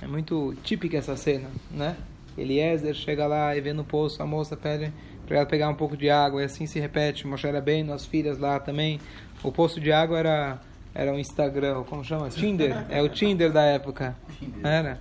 É 0.00 0.06
muito 0.06 0.54
típica 0.62 0.96
essa 0.96 1.14
cena, 1.14 1.48
né? 1.70 1.94
Eliezer 2.38 2.94
chega 2.94 3.26
lá 3.26 3.54
e 3.54 3.60
vê 3.60 3.74
no 3.74 3.84
poço, 3.84 4.22
a 4.22 4.26
moça 4.26 4.56
pede 4.56 4.90
para 5.26 5.36
ela 5.36 5.46
pegar 5.46 5.68
um 5.68 5.74
pouco 5.74 5.96
de 5.96 6.08
água, 6.08 6.40
e 6.40 6.44
assim 6.44 6.66
se 6.66 6.80
repete. 6.80 7.26
Moshe 7.26 7.46
era 7.46 7.60
bem, 7.60 7.84
nós 7.84 8.06
filhas 8.06 8.38
lá 8.38 8.58
também. 8.58 8.98
O 9.42 9.52
poço 9.52 9.78
de 9.78 9.92
água 9.92 10.18
era, 10.18 10.60
era 10.94 11.12
um 11.12 11.18
Instagram, 11.18 11.82
como 11.84 12.04
chama? 12.04 12.28
Tinder. 12.28 12.84
É 12.90 13.02
o 13.02 13.08
Tinder 13.08 13.50
da 13.52 13.62
época. 13.62 14.16
Era. 14.62 15.00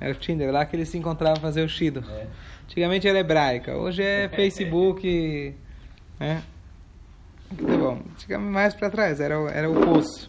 Era 0.00 0.12
o 0.12 0.14
Tinder, 0.16 0.50
lá 0.52 0.64
que 0.64 0.76
eles 0.76 0.88
se 0.88 0.98
encontravam 0.98 1.40
fazer 1.40 1.62
o 1.62 1.68
Shido. 1.68 2.04
É. 2.10 2.26
Antigamente 2.64 3.06
era 3.06 3.18
hebraica, 3.18 3.76
hoje 3.76 4.02
é 4.02 4.28
Facebook. 4.28 5.54
né? 6.18 6.42
Tá 7.56 7.76
bom, 7.76 8.00
chegamos 8.18 8.50
mais 8.52 8.74
para 8.74 8.90
trás, 8.90 9.20
era, 9.20 9.38
o- 9.38 9.48
era 9.48 9.70
o 9.70 9.74
poço. 9.74 10.28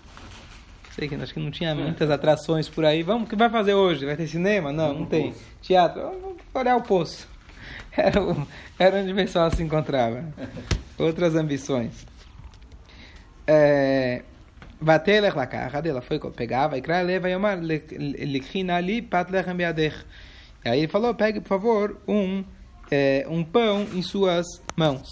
Sei 0.91 1.07
que 1.09 1.15
acho 1.15 1.33
que 1.33 1.39
não 1.39 1.49
tinha 1.51 1.73
muitas 1.75 2.09
atrações 2.09 2.69
por 2.69 2.85
aí. 2.85 3.03
Vamos, 3.03 3.25
o 3.25 3.29
que 3.29 3.35
vai 3.35 3.49
fazer 3.49 3.73
hoje? 3.73 4.05
Vai 4.05 4.15
ter 4.15 4.27
cinema? 4.27 4.71
Não, 4.71 4.93
não 4.93 5.05
tem. 5.05 5.33
Teatro? 5.61 6.01
Vamos 6.01 6.37
olhar 6.53 6.75
o 6.77 6.81
poço. 6.83 7.27
Era, 7.97 8.21
o, 8.21 8.47
era 8.77 8.97
onde 8.97 9.13
o 9.13 9.15
pessoal 9.15 9.49
se 9.49 9.63
encontrava. 9.63 10.23
Outras 10.99 11.33
ambições. 11.35 12.05
É, 13.47 14.21
Vatelech 14.79 15.35
lakach, 15.35 15.75
ela 15.87 16.01
foi 16.01 16.19
pegava 16.31 16.77
e 16.77 16.81
crai 16.81 17.03
leva 17.03 17.29
yomar 17.29 17.57
likhina 17.59 18.75
ali 18.75 19.01
pat 19.01 19.31
lechem 19.31 19.55
beadech. 19.55 20.05
E 20.63 20.69
aí 20.69 20.79
ele 20.79 20.87
falou, 20.87 21.13
pegue 21.13 21.39
por 21.39 21.47
favor 21.47 22.01
um 22.07 22.43
é, 22.91 23.25
um 23.29 23.43
pão 23.43 23.87
em 23.93 24.01
suas 24.01 24.45
mãos. 24.75 25.07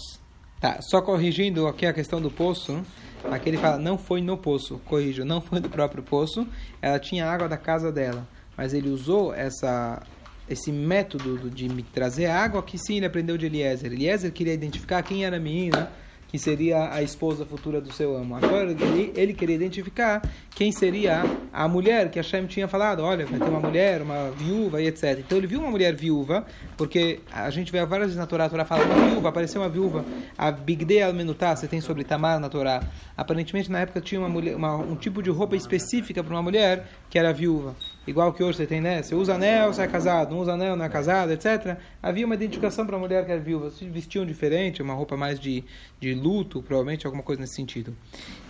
Tá, 0.60 0.78
só 0.80 1.02
corrigindo 1.02 1.66
aqui 1.66 1.86
a 1.86 1.92
questão 1.92 2.20
do 2.20 2.30
poço. 2.30 2.82
Aqui 3.30 3.48
ele 3.48 3.56
fala, 3.58 3.78
não 3.78 3.96
foi 3.98 4.20
no 4.20 4.36
poço, 4.36 4.78
corrijo, 4.84 5.24
não 5.24 5.40
foi 5.40 5.60
do 5.60 5.68
próprio 5.68 6.02
poço. 6.02 6.46
Ela 6.80 6.98
tinha 6.98 7.26
água 7.26 7.48
da 7.48 7.56
casa 7.56 7.90
dela, 7.90 8.26
mas 8.56 8.74
ele 8.74 8.88
usou 8.88 9.34
essa 9.34 10.02
esse 10.46 10.70
método 10.70 11.38
do- 11.38 11.50
de 11.50 11.70
me 11.70 11.82
trazer 11.82 12.26
água 12.26 12.62
que 12.62 12.76
sim 12.76 12.98
ele 12.98 13.06
aprendeu 13.06 13.38
de 13.38 13.46
Eliezer. 13.46 13.90
Eliezer 13.90 14.30
queria 14.30 14.52
identificar 14.52 15.02
quem 15.02 15.24
era 15.24 15.36
a 15.38 15.40
menina 15.40 15.90
que 16.34 16.38
seria 16.40 16.92
a 16.92 17.00
esposa 17.00 17.46
futura 17.46 17.80
do 17.80 17.92
seu 17.92 18.16
amo. 18.16 18.34
Agora 18.34 18.68
ele, 18.68 19.12
ele 19.14 19.32
queria 19.32 19.54
identificar 19.54 20.20
quem 20.50 20.72
seria 20.72 21.22
a 21.52 21.68
mulher 21.68 22.10
que 22.10 22.18
Hashem 22.18 22.44
tinha 22.46 22.66
falado, 22.66 23.04
olha, 23.04 23.24
vai 23.24 23.38
ter 23.38 23.48
uma 23.48 23.60
mulher, 23.60 24.02
uma 24.02 24.32
viúva 24.32 24.82
e 24.82 24.88
etc. 24.88 25.20
Então 25.20 25.38
ele 25.38 25.46
viu 25.46 25.60
uma 25.60 25.70
mulher 25.70 25.94
viúva, 25.94 26.44
porque 26.76 27.20
a 27.32 27.48
gente 27.50 27.70
vê 27.70 27.86
várias 27.86 28.08
vezes 28.08 28.18
na 28.18 28.26
Torá, 28.26 28.46
a 28.46 28.48
Torá 28.48 28.64
fala 28.64 28.82
uma 28.84 29.10
viúva, 29.10 29.28
apareceu 29.28 29.60
uma 29.60 29.68
viúva, 29.68 30.04
a 30.36 30.50
Bigdei 30.50 31.02
al-Menutá, 31.04 31.54
você 31.54 31.68
tem 31.68 31.80
sobre 31.80 32.02
Tamar 32.02 32.40
na 32.40 32.48
Torá. 32.48 32.82
Aparentemente 33.16 33.70
na 33.70 33.78
época 33.78 34.00
tinha 34.00 34.20
uma 34.20 34.28
mulher, 34.28 34.56
uma- 34.56 34.74
um 34.74 34.96
tipo 34.96 35.22
de 35.22 35.30
roupa 35.30 35.54
específica 35.54 36.24
para 36.24 36.34
uma 36.34 36.42
mulher 36.42 36.84
que 37.08 37.16
era 37.16 37.32
viúva. 37.32 37.76
Igual 38.06 38.32
que 38.32 38.42
hoje 38.42 38.58
você 38.58 38.66
tem, 38.66 38.80
né? 38.80 39.02
Você 39.02 39.14
usa 39.14 39.34
anel, 39.34 39.72
você 39.72 39.82
é 39.82 39.86
casado, 39.86 40.34
não 40.34 40.40
usa 40.40 40.52
anel, 40.52 40.76
não 40.76 40.84
é 40.84 40.88
casado, 40.88 41.32
etc. 41.32 41.78
Havia 42.02 42.26
uma 42.26 42.34
identificação 42.34 42.84
para 42.84 42.96
a 42.96 42.98
mulher 42.98 43.24
que 43.24 43.32
era 43.32 43.40
viúva. 43.40 43.70
Se 43.70 43.86
vestiam 43.86 44.26
diferente, 44.26 44.82
uma 44.82 44.92
roupa 44.92 45.16
mais 45.16 45.40
de, 45.40 45.64
de 45.98 46.14
luto, 46.14 46.62
provavelmente 46.62 47.06
alguma 47.06 47.22
coisa 47.22 47.40
nesse 47.40 47.54
sentido. 47.54 47.96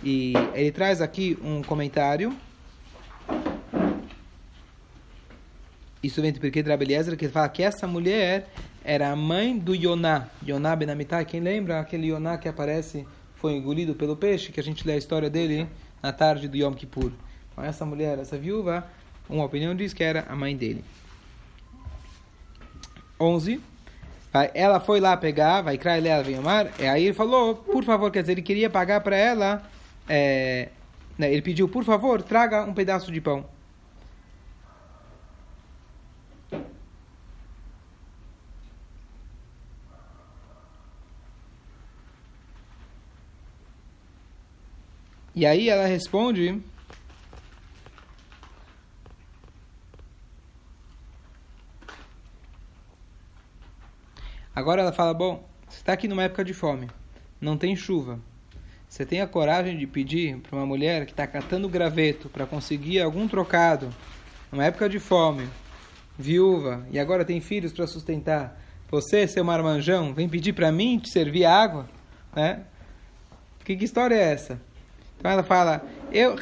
E 0.03 0.33
ele 0.53 0.71
traz 0.71 1.01
aqui 1.01 1.37
um 1.41 1.61
comentário. 1.61 2.35
Isso 6.03 6.21
vem 6.21 6.31
de 6.31 6.61
Rabi 6.61 6.85
Eliezer, 6.85 7.17
que 7.17 7.29
fala 7.29 7.49
que 7.49 7.63
essa 7.63 7.87
mulher 7.87 8.47
era 8.83 9.09
a 9.09 9.15
mãe 9.15 9.57
do 9.57 9.73
Yoná. 9.73 10.27
Yoná 10.47 10.75
Ben 10.75 10.89
quem 11.25 11.39
lembra? 11.39 11.79
Aquele 11.79 12.07
Yoná 12.07 12.37
que 12.37 12.47
aparece, 12.47 13.07
foi 13.35 13.53
engolido 13.53 13.95
pelo 13.95 14.15
peixe, 14.15 14.51
que 14.51 14.59
a 14.59 14.63
gente 14.63 14.85
lê 14.85 14.93
a 14.93 14.97
história 14.97 15.29
dele 15.29 15.67
na 16.03 16.11
tarde 16.11 16.47
do 16.47 16.57
Yom 16.57 16.73
Kippur. 16.73 17.11
Então 17.51 17.63
essa 17.63 17.85
mulher, 17.85 18.19
essa 18.19 18.37
viúva, 18.37 18.85
uma 19.29 19.45
opinião 19.45 19.75
diz 19.75 19.93
que 19.93 20.03
era 20.03 20.25
a 20.29 20.35
mãe 20.35 20.55
dele. 20.55 20.83
11. 23.19 23.61
Vai, 24.31 24.51
ela 24.53 24.79
foi 24.79 24.99
lá 24.99 25.15
pegar, 25.15 25.61
vai 25.61 25.77
criar 25.77 25.97
ela 25.97 26.23
vem 26.23 26.35
amar. 26.35 26.71
E 26.79 26.85
aí 26.85 27.05
ele 27.05 27.13
falou, 27.13 27.55
por 27.55 27.83
favor, 27.83 28.11
quer 28.11 28.21
dizer, 28.21 28.33
ele 28.33 28.41
queria 28.41 28.69
pagar 28.69 29.01
para 29.01 29.15
ela. 29.15 29.63
é, 30.09 30.69
né, 31.17 31.31
ele 31.31 31.41
pediu, 31.41 31.69
por 31.69 31.83
favor, 31.83 32.21
traga 32.21 32.63
um 32.63 32.73
pedaço 32.73 33.11
de 33.11 33.21
pão. 33.21 33.45
E 45.35 45.45
aí 45.45 45.69
ela 45.69 45.85
responde. 45.85 46.61
Agora 54.65 54.81
ela 54.81 54.91
fala: 54.91 55.13
Bom, 55.13 55.47
você 55.69 55.77
está 55.77 55.93
aqui 55.93 56.07
numa 56.07 56.23
época 56.23 56.43
de 56.43 56.51
fome, 56.51 56.89
não 57.39 57.55
tem 57.55 57.75
chuva. 57.75 58.19
Você 58.89 59.05
tem 59.05 59.21
a 59.21 59.27
coragem 59.27 59.77
de 59.77 59.85
pedir 59.85 60.37
para 60.37 60.57
uma 60.57 60.65
mulher 60.65 61.05
que 61.05 61.11
está 61.11 61.27
catando 61.27 61.69
graveto 61.69 62.29
para 62.29 62.47
conseguir 62.47 62.99
algum 62.99 63.27
trocado, 63.27 63.93
numa 64.51 64.65
época 64.65 64.89
de 64.89 64.97
fome, 64.97 65.47
viúva, 66.17 66.83
e 66.91 66.97
agora 66.97 67.23
tem 67.23 67.39
filhos 67.39 67.71
para 67.71 67.85
sustentar. 67.85 68.59
Você, 68.89 69.27
seu 69.27 69.43
marmanjão, 69.43 70.15
vem 70.15 70.27
pedir 70.27 70.53
para 70.53 70.71
mim 70.71 70.97
te 70.97 71.11
servir 71.11 71.45
água? 71.45 71.87
Né? 72.35 72.61
Que, 73.63 73.75
que 73.75 73.85
história 73.85 74.15
é 74.15 74.33
essa? 74.33 74.59
Então 75.17 75.31
ela 75.31 75.43
fala: 75.43 75.83
Eu, 76.11 76.35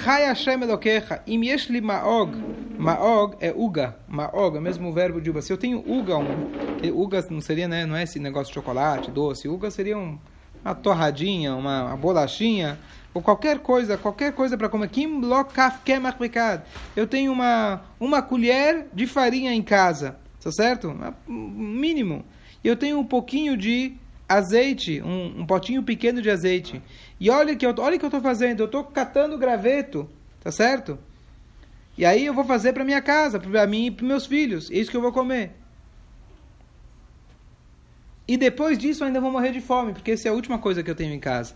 im 1.27 1.45
yesh 1.45 1.67
li 1.69 1.81
ma'og. 1.81 2.36
Ma'og 2.77 3.36
é 3.39 3.51
uga. 3.55 3.95
Ma'og 4.07 4.55
é 4.55 4.59
o 4.59 4.62
mesmo 4.62 4.91
verbo 4.91 5.21
de 5.21 5.29
uva. 5.29 5.41
Se 5.41 5.53
eu 5.53 5.57
tenho 5.57 5.79
uga, 5.79 6.17
um, 6.17 6.49
uga 6.93 7.25
não 7.29 7.41
seria, 7.41 7.67
né? 7.67 7.86
Não 7.86 7.95
é 7.95 8.03
esse 8.03 8.19
negócio 8.19 8.47
de 8.47 8.55
chocolate, 8.55 9.12
doce. 9.12 9.47
Uga 9.47 9.71
seria 9.71 9.97
um, 9.97 10.17
uma 10.63 10.73
torradinha, 10.73 11.55
uma, 11.55 11.86
uma 11.86 11.97
bolachinha, 11.97 12.79
ou 13.13 13.21
qualquer 13.21 13.59
coisa, 13.59 13.97
qualquer 13.97 14.33
coisa 14.33 14.57
para 14.57 14.69
comer. 14.69 14.89
Kim. 14.89 15.21
Eu 16.95 17.07
tenho 17.07 17.31
uma, 17.31 17.81
uma 17.99 18.21
colher 18.21 18.88
de 18.93 19.05
farinha 19.05 19.53
em 19.53 19.62
casa, 19.62 20.17
tá 20.41 20.51
certo? 20.51 20.93
Mínimo. 21.27 22.25
E 22.63 22.67
eu 22.67 22.75
tenho 22.75 22.97
um 22.97 23.05
pouquinho 23.05 23.55
de 23.57 23.93
azeite, 24.34 25.02
um, 25.02 25.41
um 25.41 25.46
potinho 25.46 25.84
pequeno 25.84 26.22
de 26.22 26.30
azeite. 26.30 26.82
E 27.19 27.30
olha 27.30 27.56
que 27.56 27.65
eu, 27.65 27.74
olha 27.80 27.98
que 27.98 28.06
eu 28.06 28.08
estou 28.08 28.22
fazendo, 28.22 28.62
eu 28.62 28.65
estou 28.65 28.84
catando 28.84 29.38
graveto, 29.38 30.10
tá 30.41 30.52
certo? 30.52 30.98
E 31.98 32.06
aí 32.06 32.26
eu 32.26 32.34
vou 32.34 32.43
fazer 32.43 32.74
para 32.74 32.84
minha 32.84 33.02
casa, 33.02 33.39
para 33.39 33.67
mim 33.67 33.88
e 33.88 33.91
para 33.91 34.06
meus 34.06 34.26
filhos. 34.26 34.72
É 34.72 34.76
isso 34.76 34.89
que 34.89 34.98
eu 34.98 35.02
vou 35.02 35.12
comer. 35.12 35.52
E 38.28 38.38
depois 38.38 38.78
disso 38.78 39.04
eu 39.04 39.08
ainda 39.08 39.22
vou 39.22 39.32
morrer 39.32 39.52
de 39.52 39.62
fome, 39.62 39.93
porque 39.93 40.12
essa 40.12 40.28
é 40.28 40.32
a 40.32 40.34
última 40.34 40.58
coisa 40.58 40.82
que 40.82 40.89
eu 40.89 40.96
tenho 40.96 41.13
em 41.13 41.19
casa. 41.19 41.56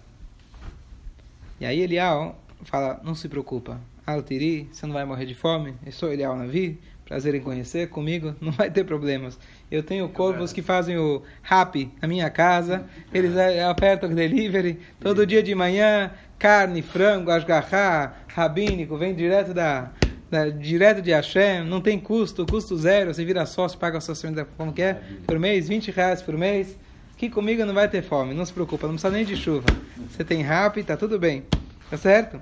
E 1.60 1.66
aí 1.66 1.80
Elial 1.80 2.40
fala, 2.64 3.02
não 3.04 3.16
se 3.16 3.28
preocupa. 3.28 3.80
Altiri, 4.06 4.70
você 4.72 4.86
não 4.86 4.94
vai 4.94 5.06
morrer 5.06 5.26
de 5.26 5.34
fome. 5.34 5.76
Eu 5.86 5.92
sou 5.92 6.12
Elial 6.12 6.36
Navi, 6.36 6.80
prazer 7.06 7.34
em 7.36 7.42
conhecer 7.42 7.90
comigo, 7.90 8.36
não 8.40 8.52
vai 8.52 8.70
ter 8.70 8.84
problemas. 8.84 9.40
Eu 9.70 9.84
tenho 9.84 10.08
corvos 10.08 10.54
que 10.54 10.62
fazem 10.62 10.98
o 10.98 11.22
rap 11.42 11.92
na 12.02 12.08
minha 12.08 12.30
casa, 12.30 12.86
eles 13.14 13.36
eh, 13.36 13.64
apertam 13.64 14.14
delivery, 14.14 14.80
todo 15.00 15.26
dia 15.26 15.44
de 15.44 15.54
manhã, 15.54 16.12
carne, 16.40 16.82
frango, 16.82 17.32
asgarrá, 17.32 18.14
rabínico, 18.28 18.98
vem 18.98 19.14
direto 19.14 19.54
da, 19.54 19.92
da- 20.32 20.48
direto 20.50 21.02
de 21.02 21.12
Hashem, 21.12 21.66
não 21.66 21.82
tem 21.82 22.00
custo, 22.00 22.46
custo 22.46 22.78
zero, 22.78 23.14
você 23.14 23.26
vira 23.26 23.46
sócio, 23.46 23.78
paga 23.78 23.98
a 23.98 24.02
sua 24.02 24.16
como 24.56 24.72
que 24.72 24.82
é? 24.82 25.02
Por 25.26 25.38
mês, 25.38 25.68
20 25.68 25.92
reais 25.92 26.22
por 26.22 26.38
mês. 26.38 26.78
Aqui 27.14 27.30
comigo 27.30 27.66
não 27.66 27.74
vai 27.74 27.90
ter 27.90 28.04
fome, 28.04 28.34
não 28.34 28.46
se 28.46 28.54
preocupa, 28.54 28.86
não 28.88 28.94
precisa 28.94 29.12
nem 29.12 29.26
de 29.26 29.36
chuva. 29.36 29.66
Você 30.10 30.24
tem 30.24 30.44
rap, 30.44 30.82
tá 30.84 30.96
tudo 30.96 31.18
bem. 31.20 31.44
Tá 31.90 31.98
certo? 31.98 32.40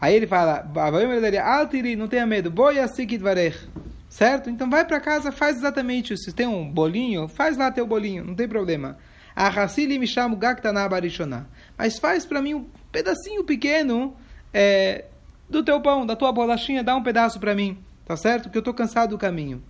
Aí 0.00 0.14
ele 0.14 0.26
fala, 0.26 0.60
não 1.96 2.08
tenha 2.08 2.24
medo, 2.24 2.50
boia 2.50 2.86
sikit 2.88 3.18
varech. 3.22 3.58
Certo? 4.12 4.50
Então 4.50 4.68
vai 4.68 4.84
para 4.84 5.00
casa, 5.00 5.32
faz 5.32 5.56
exatamente 5.56 6.12
isso. 6.12 6.24
Se 6.24 6.34
tem 6.34 6.46
um 6.46 6.70
bolinho, 6.70 7.26
faz 7.28 7.56
lá 7.56 7.72
teu 7.72 7.86
bolinho, 7.86 8.22
não 8.22 8.34
tem 8.34 8.46
problema. 8.46 8.98
Ahasili 9.34 9.98
me 9.98 10.06
chamo 10.06 10.36
gaktana. 10.36 10.86
Mas 11.78 11.98
faz 11.98 12.26
para 12.26 12.42
mim 12.42 12.52
um 12.52 12.68
pedacinho 12.92 13.42
pequeno 13.42 14.14
é, 14.52 15.06
do 15.48 15.64
teu 15.64 15.80
pão, 15.80 16.04
da 16.04 16.14
tua 16.14 16.30
bolachinha, 16.30 16.84
dá 16.84 16.94
um 16.94 17.02
pedaço 17.02 17.40
para 17.40 17.54
mim. 17.54 17.82
Tá 18.04 18.14
certo? 18.14 18.42
Porque 18.44 18.58
eu 18.58 18.60
estou 18.60 18.74
cansado 18.74 19.08
do 19.08 19.18
caminho. 19.18 19.62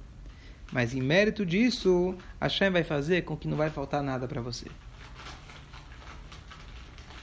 Mas 0.73 0.93
em 0.93 1.01
mérito 1.01 1.47
disso, 1.47 2.17
Hashem 2.41 2.71
vai 2.71 2.83
fazer 2.83 3.23
com 3.23 3.37
que 3.37 3.47
não 3.47 3.57
vai 3.57 3.71
faltar 3.71 4.03
nada 4.03 4.27
para 4.27 4.41
você. 4.41 4.67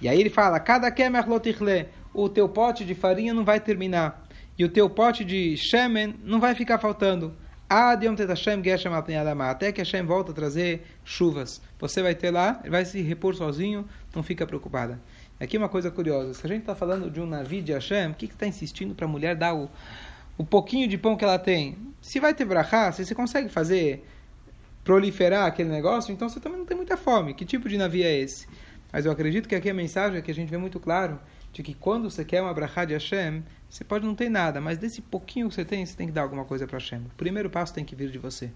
E 0.01 0.07
aí 0.07 0.17
ele 0.17 0.29
fala: 0.29 0.57
cada 0.57 0.89
kemer 0.89 1.27
lotichle, 1.27 1.89
o 2.13 2.29
teu 2.29 2.47
pote 2.47 2.85
de 2.85 2.95
farinha 2.95 3.33
não 3.33 3.43
vai 3.43 3.59
terminar. 3.59 4.25
E 4.59 4.65
o 4.65 4.67
teu 4.67 4.89
pote 4.89 5.23
de 5.23 5.55
shemen 5.55 6.15
não 6.21 6.37
vai 6.37 6.53
ficar 6.53 6.79
faltando. 6.79 7.33
Até 7.69 8.11
que 9.71 9.79
Hashem 9.79 10.03
volta 10.03 10.31
a 10.31 10.35
trazer 10.35 10.81
chuvas. 11.05 11.61
Você 11.79 12.01
vai 12.01 12.13
ter 12.13 12.29
lá, 12.29 12.61
vai 12.67 12.83
se 12.83 13.01
repor 13.01 13.33
sozinho, 13.35 13.87
não 14.13 14.21
fica 14.21 14.45
preocupada. 14.45 14.99
Aqui 15.39 15.57
uma 15.57 15.69
coisa 15.69 15.89
curiosa: 15.89 16.33
se 16.33 16.45
a 16.45 16.49
gente 16.49 16.61
está 16.61 16.75
falando 16.75 17.09
de 17.09 17.21
um 17.21 17.25
navio 17.25 17.61
de 17.61 17.71
Hashem, 17.71 18.11
o 18.11 18.13
que 18.13 18.25
está 18.25 18.45
insistindo 18.45 18.93
para 18.93 19.05
a 19.05 19.07
mulher 19.07 19.33
dar 19.33 19.55
o, 19.55 19.69
o 20.37 20.43
pouquinho 20.43 20.89
de 20.89 20.97
pão 20.97 21.15
que 21.15 21.23
ela 21.23 21.39
tem? 21.39 21.77
Se 22.01 22.19
vai 22.19 22.33
ter 22.33 22.43
brachá, 22.43 22.91
se 22.91 23.05
você 23.05 23.15
consegue 23.15 23.47
fazer 23.47 24.05
proliferar 24.83 25.45
aquele 25.45 25.69
negócio, 25.69 26.11
então 26.11 26.27
você 26.27 26.41
também 26.41 26.59
não 26.59 26.65
tem 26.65 26.75
muita 26.75 26.97
fome. 26.97 27.33
Que 27.33 27.45
tipo 27.45 27.69
de 27.69 27.77
navio 27.77 28.03
é 28.03 28.13
esse? 28.13 28.45
Mas 28.91 29.05
eu 29.05 29.11
acredito 29.11 29.47
que 29.47 29.55
aqui 29.55 29.69
a 29.69 29.73
mensagem 29.73 30.17
é 30.17 30.21
que 30.21 30.31
a 30.31 30.35
gente 30.35 30.49
vê 30.49 30.57
muito 30.57 30.81
claro 30.81 31.17
de 31.53 31.63
que 31.63 31.73
quando 31.73 32.09
você 32.09 32.25
quer 32.25 32.41
uma 32.41 32.53
brachá 32.53 32.85
de 32.85 32.93
Hashem, 32.93 33.43
você 33.69 33.83
pode 33.83 34.05
não 34.05 34.15
ter 34.15 34.29
nada, 34.29 34.59
mas 34.59 34.77
desse 34.77 35.01
pouquinho 35.01 35.47
que 35.47 35.55
você 35.55 35.63
tem, 35.63 35.85
você 35.85 35.95
tem 35.95 36.07
que 36.07 36.13
dar 36.13 36.23
alguma 36.23 36.43
coisa 36.43 36.65
para 36.65 36.77
Hashem. 36.77 36.99
O 36.99 37.15
primeiro 37.15 37.49
passo 37.49 37.73
tem 37.73 37.85
que 37.85 37.95
vir 37.95 38.09
de 38.09 38.17
você. 38.17 38.49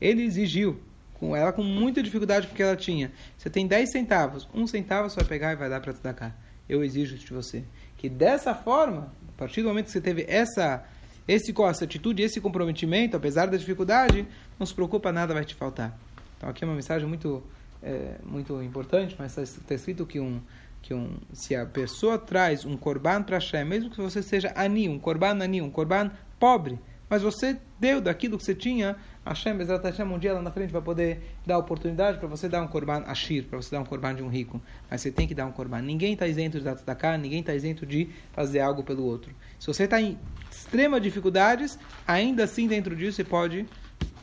Ele 0.00 0.22
exigiu, 0.22 0.80
com 1.14 1.36
ela 1.36 1.52
com 1.52 1.62
muita 1.62 2.02
dificuldade 2.02 2.48
que 2.48 2.62
ela 2.62 2.76
tinha. 2.76 3.12
Você 3.38 3.48
tem 3.48 3.66
10 3.66 3.90
centavos, 3.90 4.48
um 4.52 4.66
centavo 4.66 5.08
você 5.08 5.16
vai 5.16 5.24
pegar 5.24 5.52
e 5.52 5.56
vai 5.56 5.70
dar 5.70 5.80
para 5.80 5.92
te 5.92 6.02
dar 6.02 6.12
cá. 6.12 6.34
Eu 6.68 6.82
exijo 6.82 7.14
isso 7.14 7.26
de 7.26 7.32
você. 7.32 7.64
Que 7.96 8.08
dessa 8.08 8.54
forma, 8.54 9.12
a 9.28 9.38
partir 9.38 9.62
do 9.62 9.68
momento 9.68 9.86
que 9.86 9.92
você 9.92 10.00
teve 10.00 10.24
essa 10.28 10.84
esse, 11.26 11.54
essa 11.62 11.84
atitude, 11.84 12.22
esse 12.22 12.40
comprometimento, 12.40 13.16
apesar 13.16 13.46
da 13.46 13.56
dificuldade, 13.56 14.26
não 14.58 14.66
se 14.66 14.74
preocupa, 14.74 15.10
nada 15.10 15.32
vai 15.32 15.44
te 15.44 15.54
faltar. 15.54 15.98
Então 16.36 16.48
aqui 16.48 16.64
é 16.64 16.66
uma 16.66 16.74
mensagem 16.74 17.08
muito, 17.08 17.42
é, 17.82 18.16
muito 18.22 18.62
importante, 18.62 19.16
mas 19.18 19.36
está 19.36 19.60
tá 19.66 19.74
escrito 19.74 20.04
que 20.04 20.20
um, 20.20 20.40
que 20.84 20.92
um, 20.92 21.16
se 21.32 21.56
a 21.56 21.64
pessoa 21.64 22.18
traz 22.18 22.66
um 22.66 22.76
korban 22.76 23.22
para 23.22 23.36
Hashem, 23.36 23.64
mesmo 23.64 23.88
que 23.88 24.02
você 24.02 24.22
seja 24.22 24.52
ani, 24.54 24.86
um 24.86 24.98
korban 24.98 25.42
ani, 25.42 25.62
um 25.62 25.70
korban 25.70 26.10
pobre, 26.38 26.78
mas 27.08 27.22
você 27.22 27.58
deu 27.80 28.02
daquilo 28.02 28.36
que 28.36 28.44
você 28.44 28.54
tinha, 28.54 28.94
Hashem, 29.24 29.56
Bezat 29.56 29.82
Hashem, 29.82 30.04
um 30.04 30.18
dia 30.18 30.34
lá 30.34 30.42
na 30.42 30.50
frente 30.50 30.70
vai 30.70 30.82
poder 30.82 31.22
dar 31.46 31.56
oportunidade 31.56 32.18
para 32.18 32.28
você 32.28 32.50
dar 32.50 32.60
um 32.60 32.68
korban 32.68 33.02
ashir, 33.06 33.44
para 33.44 33.56
você 33.56 33.74
dar 33.74 33.80
um 33.80 33.84
korban 33.86 34.14
de 34.14 34.22
um 34.22 34.28
rico. 34.28 34.60
Mas 34.90 35.00
você 35.00 35.10
tem 35.10 35.26
que 35.26 35.34
dar 35.34 35.46
um 35.46 35.52
korban. 35.52 35.80
Ninguém 35.80 36.12
está 36.12 36.26
isento 36.26 36.58
de 36.58 36.64
dar 36.64 37.18
ninguém 37.18 37.40
está 37.40 37.54
isento 37.54 37.86
de 37.86 38.10
fazer 38.32 38.60
algo 38.60 38.82
pelo 38.82 39.04
outro. 39.04 39.34
Se 39.58 39.66
você 39.66 39.84
está 39.84 39.98
em 39.98 40.18
extremas 40.50 41.00
dificuldades, 41.00 41.78
ainda 42.06 42.44
assim 42.44 42.68
dentro 42.68 42.94
disso 42.94 43.16
você 43.16 43.24
pode 43.24 43.66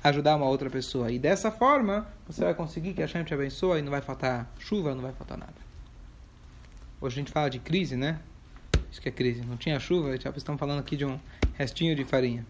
ajudar 0.04 0.36
uma 0.36 0.46
outra 0.46 0.70
pessoa. 0.70 1.12
E 1.12 1.18
dessa 1.18 1.50
forma, 1.50 2.08
você 2.28 2.44
vai 2.44 2.54
conseguir 2.54 2.94
que 2.94 3.02
Hashem 3.02 3.24
te 3.24 3.34
abençoe 3.34 3.80
e 3.80 3.82
não 3.82 3.90
vai 3.90 4.02
faltar 4.02 4.54
chuva, 4.60 4.94
não 4.94 5.02
vai 5.02 5.14
faltar 5.14 5.40
nada. 5.40 5.71
Hoje 7.02 7.16
a 7.16 7.20
gente 7.20 7.32
fala 7.32 7.50
de 7.50 7.58
crise, 7.60 7.96
né? 7.96 8.20
Isso 8.92 9.02
que 9.02 9.10
é 9.10 9.12
crise. 9.12 9.42
Não 9.42 9.58
tinha 9.58 9.80
chuva, 9.80 10.16
já 10.20 10.30
estamos 10.30 10.60
falando 10.60 10.80
aqui 10.80 10.96
de 10.96 11.04
um 11.04 11.20
restinho 11.56 11.96
de 11.96 12.06
farinha. 12.06 12.46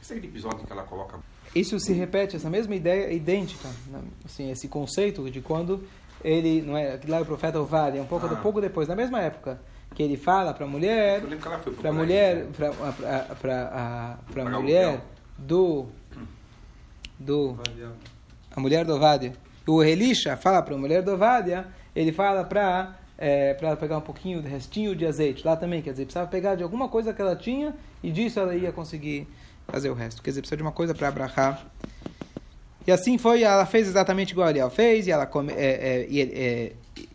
Esse 0.00 0.14
é 0.14 0.16
aquele 0.16 0.32
episódio 0.32 0.66
que 0.66 0.72
ela 0.72 0.84
coloca. 0.84 1.18
Isso 1.54 1.78
se 1.78 1.92
repete, 1.92 2.36
essa 2.36 2.48
mesma 2.48 2.74
ideia 2.74 3.06
é 3.08 3.14
idêntica. 3.14 3.68
né? 3.88 4.00
Assim, 4.24 4.50
esse 4.50 4.68
conceito 4.68 5.28
de 5.30 5.40
quando 5.42 5.84
ele, 6.24 6.62
não 6.62 6.76
é, 6.78 6.98
lá 7.06 7.18
é 7.18 7.20
o 7.20 7.26
profeta 7.26 7.60
Ovad, 7.60 7.98
é 7.98 8.00
um 8.00 8.06
pouco, 8.06 8.26
Ah. 8.26 8.36
pouco 8.36 8.60
depois, 8.60 8.88
na 8.88 8.96
mesma 8.96 9.20
época, 9.20 9.60
que 9.94 10.02
ele 10.02 10.16
fala 10.16 10.54
para 10.54 10.64
a 10.64 10.68
mulher, 10.68 11.20
para 11.80 11.92
mulher, 11.92 12.36
né? 12.36 12.52
para 13.40 14.18
para 14.32 14.44
mulher 14.50 15.02
do 15.36 15.88
do 17.18 17.58
a 18.54 18.60
mulher 18.60 18.84
do 18.84 18.94
Ovadia. 18.94 19.32
O 19.66 19.82
Elisha 19.82 20.36
fala 20.36 20.62
para 20.62 20.74
a 20.74 20.78
mulher 20.78 21.02
do 21.02 21.12
Ovadia, 21.12 21.66
ele 21.94 22.12
fala 22.12 22.44
para 22.44 22.96
é, 23.20 23.52
para 23.52 23.68
ela 23.68 23.76
pegar 23.76 23.98
um 23.98 24.00
pouquinho 24.00 24.40
de 24.40 24.48
restinho 24.48 24.96
de 24.96 25.04
azeite. 25.04 25.46
Lá 25.46 25.54
também, 25.54 25.82
quer 25.82 25.90
dizer, 25.90 26.06
precisava 26.06 26.26
pegar 26.26 26.54
de 26.54 26.62
alguma 26.62 26.88
coisa 26.88 27.12
que 27.12 27.20
ela 27.20 27.36
tinha 27.36 27.74
e 28.02 28.10
disso 28.10 28.40
ela 28.40 28.56
ia 28.56 28.72
conseguir 28.72 29.28
fazer 29.68 29.90
o 29.90 29.94
resto. 29.94 30.22
Quer 30.22 30.30
dizer, 30.30 30.40
precisa 30.40 30.56
de 30.56 30.62
uma 30.62 30.72
coisa 30.72 30.94
para 30.94 31.08
abrahar. 31.08 31.70
E 32.86 32.90
assim 32.90 33.18
foi, 33.18 33.42
ela 33.42 33.66
fez 33.66 33.86
exatamente 33.86 34.30
igual 34.30 34.48
Ariel 34.48 34.70
fez, 34.70 35.06
e 35.06 35.10
ela, 35.10 35.26
come, 35.26 35.52
é, 35.52 36.06
é, 36.08 36.18
é, 36.18 36.72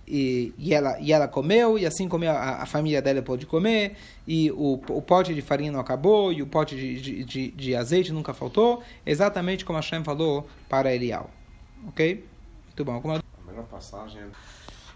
e, 0.08 0.54
e, 0.60 0.74
ela, 0.76 1.00
e 1.00 1.12
ela 1.12 1.28
comeu, 1.28 1.80
e 1.80 1.88
assim 1.88 2.08
comeu, 2.08 2.30
a, 2.32 2.62
a 2.62 2.65
família 2.68 3.02
dela 3.02 3.24
pôde 3.24 3.48
comer, 3.48 3.96
e 4.28 4.52
o, 4.52 4.74
o 4.89 5.02
pote 5.02 5.34
de 5.34 5.41
farinha 5.41 5.72
não 5.72 5.80
acabou, 5.80 6.32
e 6.32 6.44
o 6.44 6.46
pote 6.46 6.76
de, 6.76 7.02
de, 7.02 7.24
de, 7.24 7.52
de 7.52 7.76
azeite 7.76 8.13
nunca 8.13 8.32
faltou, 8.32 8.84
exatamente 9.04 9.65
como 9.65 9.78
a 9.78 9.82
Hashem 9.82 10.04
falou 10.04 10.48
para 10.70 10.94
Elial. 10.94 11.32
Ok? 11.88 12.24
Muito 12.68 12.86
bom. 12.86 13.02
A 13.04 13.52
melhor 13.52 13.65
passagem 13.65 14.22
é. 14.22 14.26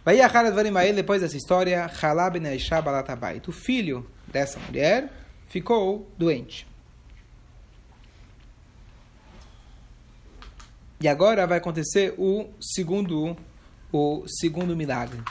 Vai 0.09 0.21
Advarim 0.21 0.73
depois 0.95 1.21
dessa 1.21 1.37
história, 1.37 1.87
Halab 2.01 2.39
Neisha 2.39 2.81
Balatabait. 2.81 3.47
O 3.47 3.51
filho 3.51 4.09
dessa 4.25 4.57
mulher 4.59 5.13
ficou 5.47 6.09
doente. 6.17 6.65
E 10.99 11.07
agora 11.07 11.45
vai 11.45 11.59
acontecer 11.59 12.15
o 12.17 12.49
segundo 12.59 13.37
o 13.93 14.23
segundo 14.27 14.75
milagre. 14.75 15.21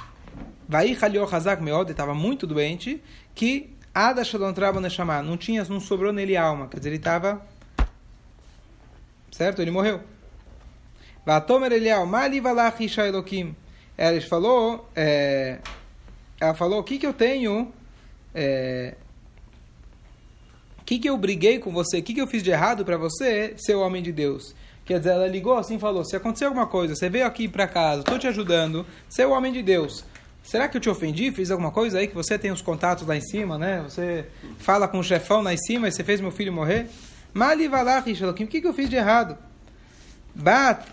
Vai 0.68 0.96
Halio 1.00 1.24
Hazak 1.24 1.60
Meod 1.60 1.90
estava 1.90 2.14
muito 2.14 2.46
doente, 2.46 3.02
que 3.34 3.74
Ada 3.92 4.22
Shalom 4.22 4.52
Traba 4.52 4.80
não 4.80 5.36
tinha, 5.36 5.64
não 5.64 5.80
sobrou 5.80 6.12
nele 6.12 6.36
alma, 6.36 6.68
quer 6.68 6.78
dizer, 6.78 6.90
ele 6.90 6.98
estava 6.98 7.44
certo? 9.32 9.60
Ele 9.60 9.72
morreu. 9.72 10.00
Vatomer 11.26 11.72
Elial, 11.72 12.06
Mali 12.06 12.38
Valach 12.38 12.80
Isha 12.80 13.08
Elokim. 13.08 13.56
Ela 13.98 14.20
falou, 14.20 14.88
é, 14.94 15.58
ela 16.40 16.54
falou, 16.54 16.78
o 16.78 16.84
que 16.84 16.98
que 16.98 17.06
eu 17.06 17.12
tenho, 17.12 17.72
é, 18.32 18.94
o 20.80 20.84
que 20.84 21.00
que 21.00 21.10
eu 21.10 21.16
briguei 21.16 21.58
com 21.58 21.72
você, 21.72 21.98
o 21.98 22.02
que 22.02 22.14
que 22.14 22.20
eu 22.20 22.26
fiz 22.28 22.44
de 22.44 22.50
errado 22.52 22.84
para 22.84 22.96
você 22.96 23.54
ser 23.56 23.74
o 23.74 23.80
homem 23.80 24.00
de 24.00 24.12
Deus? 24.12 24.54
Quer 24.84 25.00
dizer, 25.00 25.10
ela 25.10 25.26
ligou 25.26 25.58
assim 25.58 25.74
e 25.74 25.78
falou, 25.80 26.04
se 26.04 26.14
acontecer 26.14 26.44
alguma 26.44 26.68
coisa, 26.68 26.94
você 26.94 27.10
veio 27.10 27.26
aqui 27.26 27.48
para 27.48 27.66
casa, 27.66 28.00
estou 28.00 28.18
te 28.20 28.28
ajudando, 28.28 28.86
você 29.08 29.22
é 29.22 29.26
o 29.26 29.32
homem 29.32 29.52
de 29.52 29.62
Deus. 29.62 30.04
Será 30.44 30.68
que 30.68 30.76
eu 30.76 30.80
te 30.80 30.88
ofendi? 30.88 31.32
Fiz 31.32 31.50
alguma 31.50 31.72
coisa 31.72 31.98
aí 31.98 32.06
que 32.06 32.14
você 32.14 32.38
tem 32.38 32.52
os 32.52 32.62
contatos 32.62 33.06
lá 33.06 33.16
em 33.16 33.20
cima, 33.20 33.58
né? 33.58 33.82
Você 33.82 34.26
fala 34.58 34.88
com 34.88 35.00
o 35.00 35.04
chefão 35.04 35.42
lá 35.42 35.52
em 35.52 35.58
cima 35.58 35.88
e 35.88 35.92
você 35.92 36.02
fez 36.04 36.20
meu 36.20 36.30
filho 36.30 36.52
morrer? 36.52 36.88
Mali 37.34 37.68
Valach 37.68 38.08
Isha 38.08 38.24
Elokim, 38.24 38.44
o 38.44 38.46
que 38.46 38.60
que 38.60 38.66
eu 38.66 38.72
fiz 38.72 38.88
de 38.88 38.96
errado? 38.96 39.36
Bat 40.34 40.86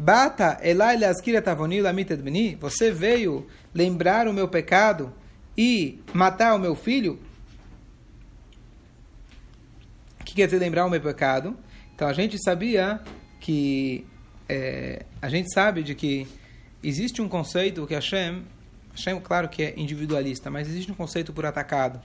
Bata 0.00 0.60
Elai 0.62 0.96
Leaskira 0.96 1.42
Tavonil 1.42 1.84
Amited 1.84 2.22
você 2.60 2.92
veio 2.92 3.48
lembrar 3.74 4.28
o 4.28 4.32
meu 4.32 4.46
pecado 4.46 5.12
e 5.56 5.98
matar 6.14 6.54
o 6.54 6.58
meu 6.60 6.76
filho? 6.76 7.18
O 10.20 10.24
que 10.24 10.36
quer 10.36 10.46
dizer 10.46 10.60
lembrar 10.60 10.86
o 10.86 10.88
meu 10.88 11.00
pecado? 11.00 11.58
Então 11.92 12.06
a 12.06 12.12
gente 12.12 12.40
sabia 12.40 13.00
que 13.40 14.06
é, 14.48 15.04
a 15.20 15.28
gente 15.28 15.52
sabe 15.52 15.82
de 15.82 15.96
que 15.96 16.28
existe 16.80 17.20
um 17.20 17.28
conceito 17.28 17.84
que 17.84 17.94
Hashem, 17.94 18.44
Hashem 18.92 19.18
claro 19.18 19.48
que 19.48 19.64
é 19.64 19.74
individualista, 19.76 20.48
mas 20.48 20.68
existe 20.68 20.92
um 20.92 20.94
conceito 20.94 21.32
por 21.32 21.44
atacado. 21.44 22.00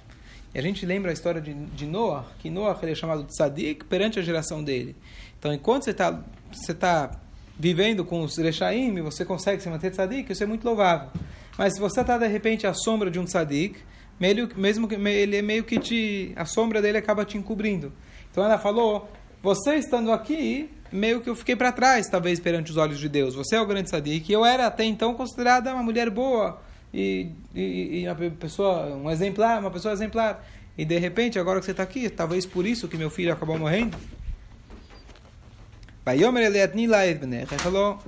E 0.52 0.58
a 0.58 0.64
gente 0.64 0.84
lembra 0.84 1.12
a 1.12 1.14
história 1.14 1.40
de, 1.40 1.54
de 1.54 1.86
Noah, 1.86 2.26
que 2.40 2.50
Noah 2.50 2.80
ele 2.82 2.94
é 2.94 2.96
chamado 2.96 3.22
de 3.22 3.30
Tzadik 3.30 3.86
perante 3.86 4.18
a 4.18 4.24
geração 4.24 4.64
dele. 4.64 4.96
Então 5.38 5.54
enquanto 5.54 5.84
você 5.84 5.92
está 5.92 6.24
você 6.52 6.74
tá 6.74 7.20
vivendo 7.58 8.04
com 8.04 8.22
os 8.22 8.38
Rechaim, 8.38 9.00
você 9.02 9.24
consegue 9.24 9.62
se 9.62 9.70
manter 9.70 9.92
Tzadik, 9.92 10.32
isso 10.32 10.44
é 10.44 10.46
muito 10.46 10.66
louvável. 10.66 11.10
Mas 11.58 11.74
se 11.74 11.80
você 11.80 12.02
está 12.02 12.18
de 12.18 12.28
repente 12.28 12.66
à 12.66 12.74
sombra 12.74 13.12
de 13.12 13.20
um 13.20 13.26
Tzadik, 13.26 13.80
meio, 14.20 14.50
mesmo 14.56 14.88
que 14.88 14.96
ele 14.96 15.38
é 15.38 15.42
meio 15.42 15.64
que 15.64 15.80
te, 15.80 16.34
a 16.36 16.46
sombra 16.46 16.82
dele 16.82 16.98
acaba 16.98 17.26
te 17.26 17.38
encobrindo. 17.38 17.94
Então 18.32 18.44
ela 18.44 18.58
falou, 18.58 19.10
você 19.42 19.76
estando 19.76 20.12
aqui, 20.12 20.70
meio 20.92 21.22
que 21.22 21.30
eu 21.30 21.36
fiquei 21.36 21.56
para 21.56 21.72
trás, 21.72 22.08
talvez, 22.08 22.40
perante 22.40 22.72
os 22.72 22.78
olhos 22.78 23.00
de 23.00 23.10
Deus. 23.10 23.36
Você 23.36 23.56
é 23.56 23.62
o 23.62 23.66
grande 23.66 23.90
Tzadik. 23.90 24.32
Eu 24.32 24.46
era 24.46 24.68
até 24.68 24.84
então 24.84 25.14
considerada 25.14 25.74
uma 25.74 25.84
mulher 25.84 26.10
boa 26.10 26.62
e, 26.94 27.30
e, 27.54 28.02
e 28.02 28.08
uma 28.08 28.16
pessoa, 28.32 28.96
um 28.96 29.10
exemplar, 29.10 29.60
uma 29.60 29.72
pessoa 29.72 29.94
exemplar. 29.94 30.44
E 30.78 30.86
de 30.86 30.98
repente, 30.98 31.38
agora 31.38 31.60
que 31.60 31.66
você 31.66 31.72
está 31.72 31.84
aqui, 31.84 32.10
talvez 32.10 32.46
por 32.46 32.66
isso 32.66 32.88
que 32.88 32.98
meu 32.98 33.10
filho 33.10 33.32
acabou 33.32 33.58
morrendo. 33.58 33.98
Vai 36.06 36.20
Yomer 36.20 36.44
Eliatni 36.44 36.88
Laed 36.88 37.20
Benech. 37.20 37.54
Ele 37.54 37.62
falou, 37.62 38.00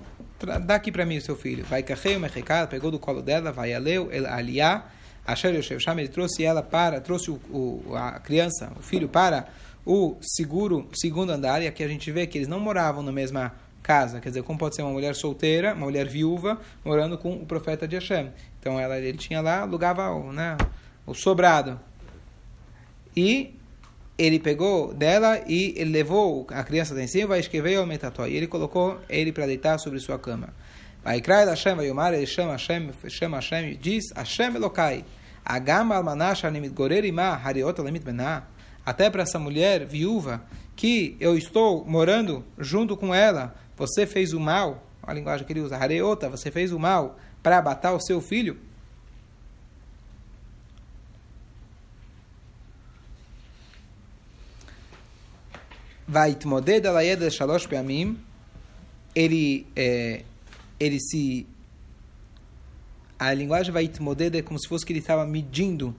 dá 0.66 0.76
aqui 0.76 0.92
para 0.92 1.06
mim 1.06 1.18
o 1.18 1.22
seu 1.22 1.36
filho. 1.36 1.64
Vai 1.66 1.82
Kachei 1.82 2.18
Mechekad, 2.18 2.70
pegou 2.70 2.92
do 2.92 3.00
colo 3.00 3.22
dela, 3.22 3.52
vai 3.52 3.74
Aleu, 3.74 4.10
El 4.12 4.28
Aliyah, 4.28 4.86
Asher 5.26 5.56
Yoshev 5.56 5.80
Sham, 5.80 5.98
ele 6.00 6.08
trouxe 6.08 6.44
ela 6.44 6.62
para, 6.62 7.02
trouxe 7.02 7.32
o, 7.32 7.36
o, 7.50 7.96
a 7.96 8.20
criança, 8.20 8.72
o 8.78 8.82
filho 8.82 9.10
para 9.10 9.48
o 9.86 10.18
seguro, 10.22 10.90
segundo 10.94 11.32
andar, 11.32 11.62
e 11.62 11.68
aqui 11.68 11.84
a 11.84 11.88
gente 11.88 12.12
vê 12.12 12.26
que 12.26 12.38
eles 12.38 12.48
não 12.48 12.60
moravam 12.60 13.04
na 13.04 13.12
mesma 13.12 13.54
casa, 13.84 14.20
quer 14.20 14.30
dizer, 14.30 14.42
como 14.42 14.58
pode 14.58 14.76
ser 14.76 14.82
uma 14.82 14.92
mulher 14.92 15.14
solteira, 15.14 15.74
uma 15.74 15.86
mulher 15.86 16.08
viúva, 16.08 16.60
morando 16.84 17.18
com 17.18 17.34
o 17.34 17.46
profeta 17.46 17.88
de 17.88 17.96
Hashem. 17.96 18.32
Então 18.60 18.80
ela, 18.80 18.98
ele 18.98 19.18
tinha 19.18 19.42
lá, 19.42 19.62
alugava 19.62 20.12
né, 20.32 20.58
o 21.06 21.14
sobrado. 21.14 21.80
E 23.16 23.55
ele 24.18 24.40
pegou 24.40 24.94
dela 24.94 25.42
e 25.48 25.84
levou 25.84 26.48
a 26.50 26.64
criança 26.64 26.94
lá 26.94 27.02
em 27.02 27.08
cima, 27.08 27.28
vai 27.28 27.40
escrever 27.40 27.80
o 27.80 27.86
metatói. 27.86 28.32
E 28.32 28.38
ele 28.38 28.48
colocou 28.48 29.00
ele 29.10 29.32
para 29.32 29.46
deitar 29.46 29.78
sobre 29.78 30.00
sua 30.00 30.18
cama. 30.18 30.54
Vai 31.04 31.22
crer 31.22 31.48
Hashem, 31.48 31.76
vai 31.76 31.88
Yomar, 31.88 32.14
ele 32.14 32.26
chama 32.26 32.54
Hashem, 32.54 32.92
chama 33.10 33.38
Hashem 33.38 33.72
e 33.72 33.76
diz: 33.76 34.06
Hashem 34.16 34.56
Elokai, 34.56 35.06
Agam 35.46 35.92
almanash 35.92 36.44
animit 36.44 36.74
gorer 36.74 37.06
ima 37.06 37.36
hariot 37.36 37.80
alamit 37.80 38.04
benah. 38.04 38.48
Até 38.84 39.10
para 39.12 39.22
essa 39.22 39.38
mulher 39.38 39.86
viúva 39.86 40.42
que 40.76 41.16
eu 41.20 41.38
estou 41.38 41.86
morando 41.86 42.44
junto 42.58 42.98
com 42.98 43.14
ela, 43.14 43.54
você 43.78 44.08
fez 44.08 44.34
o 44.34 44.40
mal. 44.40 44.84
A 45.04 45.14
linguagem 45.14 45.46
que 45.46 45.54
ele 45.54 45.60
usa: 45.60 45.78
Hareota, 45.78 46.30
você 46.30 46.50
fez 46.50 46.72
o 46.72 46.80
mal 46.80 47.20
para 47.44 47.62
matar 47.62 47.94
o 47.94 48.00
seu 48.00 48.20
filho. 48.20 48.58
Vai 56.08 56.36
tmoded 56.36 56.86
alayed 56.86 57.30
shalosh 57.32 57.68
peamim, 57.68 58.20
ele, 59.14 59.66
é, 59.76 60.24
ele 60.80 61.00
se... 61.00 61.48
A 63.18 63.34
linguagem 63.34 63.72
vai 63.72 63.88
tmoded 63.88 64.38
é 64.38 64.42
como 64.42 64.60
se 64.60 64.68
fosse 64.68 64.86
que 64.86 64.92
ele 64.92 65.00
estava 65.00 65.26
medindo 65.26 65.96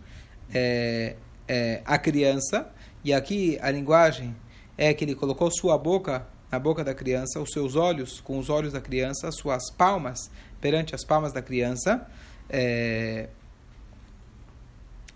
é, 0.53 1.16
é, 1.49 1.83
a 1.85 1.99
criança, 1.99 2.71
e 3.03 3.12
aqui 3.12 3.59
a 3.62 3.71
linguagem 3.71 4.37
é 4.77 4.92
que 4.92 5.05
ele 5.05 5.14
colocou 5.14 5.51
sua 5.51 5.79
boca 5.79 6.27
na 6.51 6.59
boca 6.59 6.85
da 6.85 6.95
criança, 6.95 7.40
os 7.40 7.51
seus 7.51 7.75
olhos 7.75 8.21
com 8.21 8.38
os 8.38 8.49
olhos 8.49 8.73
da 8.73 8.81
criança, 8.81 9.31
suas 9.33 9.71
palmas 9.73 10.31
perante 10.61 10.95
as 10.95 11.05
palmas 11.05 11.33
da 11.33 11.42
criança, 11.42 12.07
é, 12.49 13.29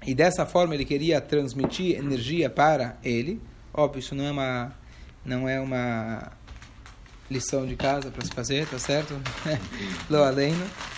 e 0.06 0.14
dessa 0.14 0.46
forma 0.46 0.74
ele 0.74 0.84
queria 0.84 1.20
transmitir 1.20 1.98
energia 1.98 2.48
para 2.48 2.96
ele. 3.04 3.40
Óbvio, 3.72 4.00
isso 4.00 4.14
não 4.14 4.24
é 4.24 4.30
uma, 4.30 4.74
não 5.24 5.48
é 5.48 5.60
uma 5.60 6.32
lição 7.30 7.66
de 7.66 7.76
casa 7.76 8.10
para 8.10 8.24
se 8.24 8.32
fazer, 8.32 8.66
tá 8.66 8.78
certo? 8.78 9.14
Lo 10.10 10.22
além, 10.22 10.54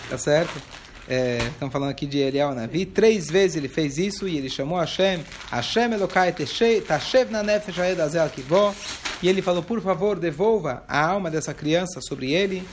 tá 0.09 0.17
certo? 0.17 0.61
É, 1.07 1.37
estamos 1.37 1.71
falando 1.71 1.89
aqui 1.89 2.05
de 2.05 2.17
Eliel 2.17 2.55
Navi. 2.55 2.85
Três 2.85 3.27
vezes 3.29 3.57
ele 3.57 3.67
fez 3.67 3.97
isso 3.97 4.27
e 4.27 4.37
ele 4.37 4.49
chamou 4.49 4.79
Hashem. 4.79 5.23
Hashem 5.51 5.91
Elokai 5.91 6.33
Tashev 6.33 7.29
na 7.29 7.43
Nefesh 7.43 7.77
Azel 7.77 8.29
Kivó. 8.29 8.73
E 9.21 9.27
ele 9.27 9.41
falou, 9.41 9.61
por 9.61 9.81
favor, 9.81 10.17
devolva 10.17 10.83
a 10.87 11.05
alma 11.05 11.29
dessa 11.29 11.53
criança 11.53 11.99
sobre 12.01 12.33
ele. 12.33 12.67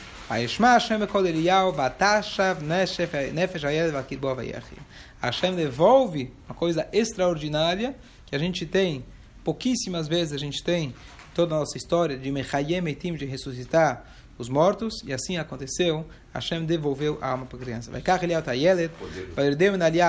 Hashem 5.20 5.54
devolve 5.54 6.32
uma 6.48 6.54
coisa 6.54 6.88
extraordinária 6.92 7.96
que 8.26 8.36
a 8.36 8.38
gente 8.38 8.64
tem, 8.64 9.04
pouquíssimas 9.42 10.06
vezes 10.06 10.32
a 10.32 10.38
gente 10.38 10.62
tem 10.62 10.94
toda 11.35 11.55
a 11.55 11.59
nossa 11.59 11.77
história 11.77 12.16
de 12.16 12.31
Mechayem 12.31 12.87
Etim, 12.88 13.14
de 13.14 13.25
ressuscitar 13.25 14.05
os 14.38 14.49
mortos, 14.49 15.03
e 15.05 15.12
assim 15.12 15.37
aconteceu, 15.37 16.07
Hashem 16.33 16.64
devolveu 16.64 17.19
a 17.21 17.29
alma 17.29 17.45
para 17.45 17.59
a 17.59 17.61
criança. 17.61 17.90
Vai 17.90 18.01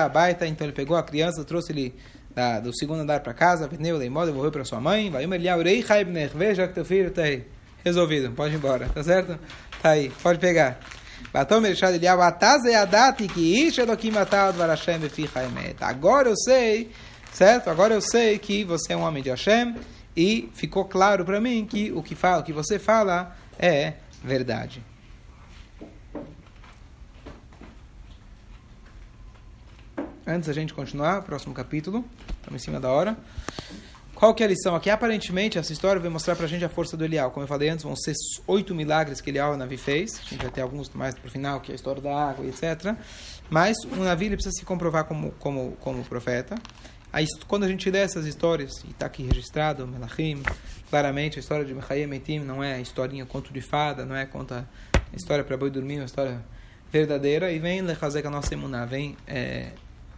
baita, 0.08 0.46
então 0.46 0.66
ele 0.66 0.72
pegou 0.72 0.96
a 0.96 1.02
criança, 1.02 1.44
trouxe 1.44 1.72
ele 1.72 1.94
da, 2.34 2.58
do 2.60 2.74
segundo 2.74 3.00
andar 3.00 3.20
para 3.20 3.34
casa, 3.34 3.68
vendeu, 3.68 3.98
devolveu 3.98 4.50
para 4.50 4.64
sua 4.64 4.80
mãe, 4.80 5.10
vai 5.10 5.26
veja 6.34 6.66
que 6.66 6.74
teu 6.74 6.84
filho 6.84 7.08
está 7.08 7.22
aí. 7.22 7.44
Resolvido, 7.84 8.30
pode 8.30 8.54
ir 8.54 8.56
embora, 8.56 8.88
tá 8.88 9.02
certo? 9.02 9.38
Tá 9.82 9.90
aí, 9.90 10.10
pode 10.22 10.38
pegar. 10.38 10.78
Agora 15.84 16.28
eu 16.28 16.36
sei, 16.36 16.90
certo? 17.32 17.68
Agora 17.68 17.92
eu 17.94 18.00
sei 18.00 18.38
que 18.38 18.64
você 18.64 18.92
é 18.92 18.96
um 18.96 19.02
homem 19.02 19.22
de 19.22 19.30
Hashem 19.30 19.74
e 20.16 20.50
ficou 20.54 20.84
claro 20.84 21.24
para 21.24 21.40
mim 21.40 21.66
que 21.66 21.92
o 21.92 22.02
que 22.02 22.14
fala, 22.14 22.40
o 22.40 22.44
que 22.44 22.52
você 22.52 22.78
fala 22.78 23.36
é 23.58 23.94
verdade. 24.22 24.82
Antes 30.26 30.46
da 30.46 30.52
gente 30.52 30.72
continuar, 30.72 31.22
próximo 31.22 31.52
capítulo, 31.52 32.04
estamos 32.38 32.62
em 32.62 32.64
cima 32.64 32.78
da 32.78 32.90
hora. 32.90 33.16
Qual 34.14 34.32
que 34.32 34.44
é 34.44 34.46
a 34.46 34.48
lição 34.48 34.76
aqui? 34.76 34.88
Aparentemente, 34.88 35.58
essa 35.58 35.72
história 35.72 36.00
vai 36.00 36.08
mostrar 36.08 36.36
para 36.36 36.44
a 36.44 36.48
gente 36.48 36.64
a 36.64 36.68
força 36.68 36.96
do 36.96 37.04
Elial. 37.04 37.32
Como 37.32 37.42
eu 37.42 37.48
falei 37.48 37.68
antes, 37.68 37.84
vão 37.84 37.96
ser 37.96 38.14
oito 38.46 38.72
milagres 38.72 39.20
que 39.20 39.30
Elial 39.30 39.56
Navi 39.56 39.76
fez. 39.76 40.20
A 40.24 40.30
gente 40.30 40.42
vai 40.42 40.50
ter 40.52 40.60
alguns 40.60 40.88
mais 40.90 41.16
para 41.16 41.26
o 41.26 41.30
final, 41.30 41.60
que 41.60 41.72
é 41.72 41.74
a 41.74 41.74
história 41.74 42.00
da 42.00 42.16
água, 42.16 42.46
etc. 42.46 42.94
Mas 43.50 43.76
um 43.84 44.04
Navi 44.04 44.30
precisa 44.30 44.52
se 44.52 44.64
comprovar 44.64 45.06
como, 45.06 45.32
como, 45.40 45.72
como 45.80 46.04
profeta. 46.04 46.54
Aí, 47.12 47.26
quando 47.46 47.64
a 47.64 47.68
gente 47.68 47.90
lê 47.90 47.98
essas 47.98 48.24
histórias, 48.24 48.82
e 48.84 48.90
está 48.90 49.04
aqui 49.04 49.22
registrado, 49.22 49.86
Melachim, 49.86 50.42
claramente 50.88 51.38
a 51.38 51.40
história 51.40 51.62
de 51.62 51.74
Mechayem 51.74 52.10
Etim 52.14 52.38
não 52.38 52.64
é 52.64 52.80
historinha, 52.80 53.26
conto 53.26 53.52
de 53.52 53.60
fada, 53.60 54.06
não 54.06 54.16
é 54.16 54.24
conta 54.24 54.66
história 55.12 55.44
para 55.44 55.56
boi 55.56 55.70
dormir, 55.70 55.96
uma 55.96 56.06
história 56.06 56.42
verdadeira, 56.90 57.52
e 57.52 57.58
vem 57.58 57.82
lechazer 57.82 58.26
a 58.26 58.30
nossa 58.30 58.54
emuná, 58.54 58.86
vem 58.86 59.14
é, 59.26 59.72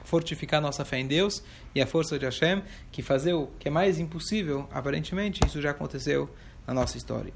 fortificar 0.04 0.60
nossa 0.60 0.84
fé 0.84 0.98
em 0.98 1.06
Deus 1.06 1.42
e 1.74 1.82
a 1.82 1.86
força 1.86 2.16
de 2.16 2.26
Hashem, 2.26 2.62
que 2.92 3.02
fazer 3.02 3.32
o 3.32 3.48
que 3.58 3.66
é 3.66 3.70
mais 3.72 3.98
impossível, 3.98 4.68
aparentemente, 4.72 5.40
isso 5.44 5.60
já 5.60 5.72
aconteceu 5.72 6.30
na 6.64 6.72
nossa 6.72 6.96
história. 6.96 7.32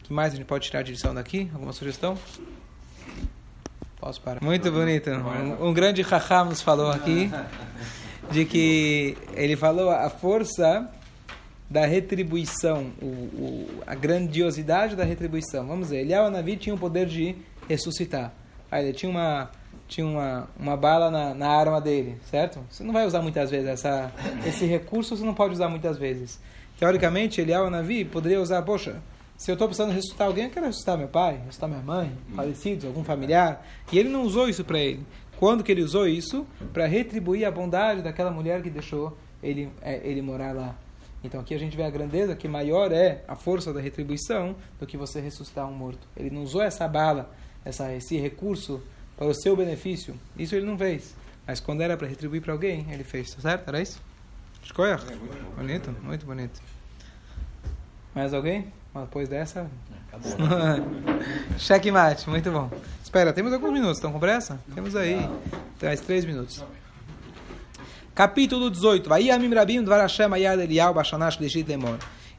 O 0.00 0.04
que 0.04 0.12
mais 0.12 0.32
a 0.32 0.36
gente 0.36 0.46
pode 0.46 0.66
tirar 0.66 0.82
de 0.82 0.92
lição 0.92 1.14
daqui? 1.14 1.50
Alguma 1.52 1.74
sugestão? 1.74 2.16
Posso 4.00 4.20
parar? 4.22 4.42
Muito 4.42 4.72
bonito. 4.72 5.10
Um, 5.10 5.68
um 5.68 5.72
grande 5.74 6.00
Raham 6.02 6.46
nos 6.46 6.60
falou 6.60 6.90
aqui 6.90 7.30
de 8.32 8.46
que 8.46 9.16
ele 9.34 9.56
falou 9.56 9.90
a 9.90 10.08
força 10.08 10.90
da 11.70 11.86
retribuição, 11.86 12.90
o, 13.00 13.06
o, 13.06 13.68
a 13.86 13.94
grandiosidade 13.94 14.96
da 14.96 15.04
retribuição. 15.04 15.66
Vamos 15.66 15.90
ver, 15.90 16.00
Eliyahu 16.00 16.30
Navi 16.30 16.56
tinha 16.56 16.74
o 16.74 16.78
poder 16.78 17.06
de 17.06 17.36
ressuscitar. 17.68 18.32
Aí 18.70 18.84
ele 18.84 18.92
tinha 18.92 19.10
uma 19.10 19.50
tinha 19.86 20.06
uma, 20.06 20.48
uma 20.58 20.74
bala 20.74 21.10
na, 21.10 21.34
na 21.34 21.48
arma 21.48 21.78
dele, 21.78 22.16
certo? 22.30 22.60
Você 22.70 22.82
não 22.82 22.94
vai 22.94 23.06
usar 23.06 23.20
muitas 23.20 23.50
vezes 23.50 23.68
essa, 23.68 24.10
esse 24.46 24.64
recurso, 24.64 25.14
você 25.14 25.22
não 25.22 25.34
pode 25.34 25.52
usar 25.52 25.68
muitas 25.68 25.98
vezes. 25.98 26.40
Teoricamente, 26.78 27.42
Eliyahu 27.42 27.68
Navi 27.68 28.02
poderia 28.02 28.40
usar, 28.40 28.62
poxa, 28.62 29.02
se 29.36 29.50
eu 29.50 29.54
estou 29.54 29.68
precisando 29.68 29.92
ressuscitar 29.92 30.28
alguém, 30.28 30.44
eu 30.44 30.50
quero 30.50 30.66
ressuscitar 30.66 30.96
meu 30.96 31.08
pai, 31.08 31.36
ressuscitar 31.38 31.68
minha 31.68 31.82
mãe, 31.82 32.12
falecidos, 32.34 32.84
algum 32.84 33.04
familiar. 33.04 33.66
E 33.92 33.98
ele 33.98 34.08
não 34.08 34.22
usou 34.22 34.48
isso 34.48 34.64
para 34.64 34.78
ele. 34.78 35.04
Quando 35.42 35.64
que 35.64 35.72
ele 35.72 35.82
usou 35.82 36.06
isso? 36.06 36.46
Para 36.72 36.86
retribuir 36.86 37.44
a 37.44 37.50
bondade 37.50 38.00
daquela 38.00 38.30
mulher 38.30 38.62
que 38.62 38.70
deixou 38.70 39.18
ele, 39.42 39.68
é, 39.82 40.00
ele 40.08 40.22
morar 40.22 40.54
lá. 40.54 40.76
Então 41.24 41.40
aqui 41.40 41.52
a 41.52 41.58
gente 41.58 41.76
vê 41.76 41.82
a 41.82 41.90
grandeza 41.90 42.36
que 42.36 42.46
maior 42.46 42.92
é 42.92 43.24
a 43.26 43.34
força 43.34 43.72
da 43.72 43.80
retribuição 43.80 44.54
do 44.78 44.86
que 44.86 44.96
você 44.96 45.20
ressuscitar 45.20 45.68
um 45.68 45.72
morto. 45.72 46.06
Ele 46.16 46.30
não 46.30 46.44
usou 46.44 46.62
essa 46.62 46.86
bala, 46.86 47.28
essa, 47.64 47.92
esse 47.92 48.16
recurso 48.18 48.80
para 49.16 49.26
o 49.26 49.34
seu 49.34 49.56
benefício. 49.56 50.14
Isso 50.38 50.54
ele 50.54 50.64
não 50.64 50.78
fez. 50.78 51.12
Mas 51.44 51.58
quando 51.58 51.80
era 51.80 51.96
para 51.96 52.06
retribuir 52.06 52.40
para 52.40 52.52
alguém, 52.52 52.86
ele 52.92 53.02
fez. 53.02 53.34
Tá 53.34 53.40
certo? 53.40 53.66
Era 53.66 53.82
isso? 53.82 54.00
Escolha? 54.62 54.92
É, 55.10 55.56
bonito, 55.56 55.90
muito 56.04 56.24
bonito. 56.24 56.62
Mais 58.14 58.32
alguém? 58.32 58.72
Depois 58.94 59.28
dessa. 59.28 59.66
Acabou. 60.08 60.32
Checkmate, 61.58 62.28
muito 62.28 62.50
bom. 62.50 62.70
Espera, 63.02 63.32
temos 63.32 63.52
alguns 63.52 63.72
minutos. 63.72 63.96
Estão 63.96 64.12
com 64.12 64.18
pressa? 64.18 64.60
Temos 64.74 64.94
aí. 64.94 65.28
Mais 65.82 66.00
três 66.00 66.24
minutos. 66.24 66.64
Capítulo 68.14 68.70
18. 68.70 69.08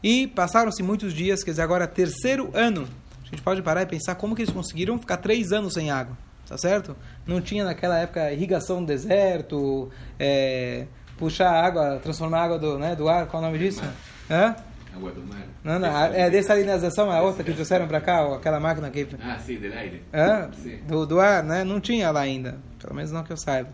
E 0.03 0.27
passaram-se 0.27 0.83
muitos 0.83 1.13
dias, 1.13 1.43
quer 1.43 1.51
dizer, 1.51 1.61
agora 1.63 1.87
terceiro 1.87 2.51
ano. 2.53 2.87
A 3.23 3.25
gente 3.29 3.41
pode 3.41 3.61
parar 3.61 3.81
e 3.81 3.85
pensar 3.85 4.15
como 4.15 4.35
que 4.35 4.43
eles 4.43 4.53
conseguiram 4.53 4.99
ficar 4.99 5.17
três 5.17 5.51
anos 5.51 5.73
sem 5.73 5.89
água 5.89 6.15
tá 6.47 6.57
certo? 6.57 6.95
Não 7.25 7.41
tinha 7.41 7.63
naquela 7.63 7.97
época 7.97 8.31
irrigação 8.31 8.81
no 8.81 8.87
deserto, 8.87 9.89
é, 10.19 10.85
puxar 11.17 11.51
água, 11.51 11.99
transformar 12.01 12.43
água 12.43 12.59
do, 12.59 12.77
né, 12.77 12.95
do 12.95 13.07
ar, 13.09 13.27
qual 13.27 13.41
é 13.41 13.45
o 13.45 13.49
nome 13.49 13.59
disso? 13.59 13.81
Hã? 14.29 14.49
Água 14.49 14.72
do 14.93 15.23
mar. 15.25 15.43
Não, 15.63 15.79
não, 15.79 15.97
é 16.13 16.29
dessalinização, 16.29 17.11
é 17.11 17.17
a 17.17 17.21
outra 17.21 17.43
que 17.43 17.53
trouxeram 17.53 17.87
para 17.87 18.01
cá, 18.01 18.25
ou 18.25 18.35
aquela 18.35 18.59
máquina 18.59 18.89
que... 18.89 19.07
Ah, 19.21 19.37
sim, 19.39 19.57
do 19.57 19.67
ar. 19.67 19.89
Hã? 20.13 20.49
Do, 20.87 21.05
do 21.05 21.19
ar, 21.19 21.43
né? 21.43 21.63
Não 21.63 21.79
tinha 21.79 22.11
lá 22.11 22.21
ainda, 22.21 22.57
pelo 22.79 22.95
menos 22.95 23.11
não 23.11 23.23
que 23.23 23.31
eu 23.31 23.37
saiba. 23.37 23.69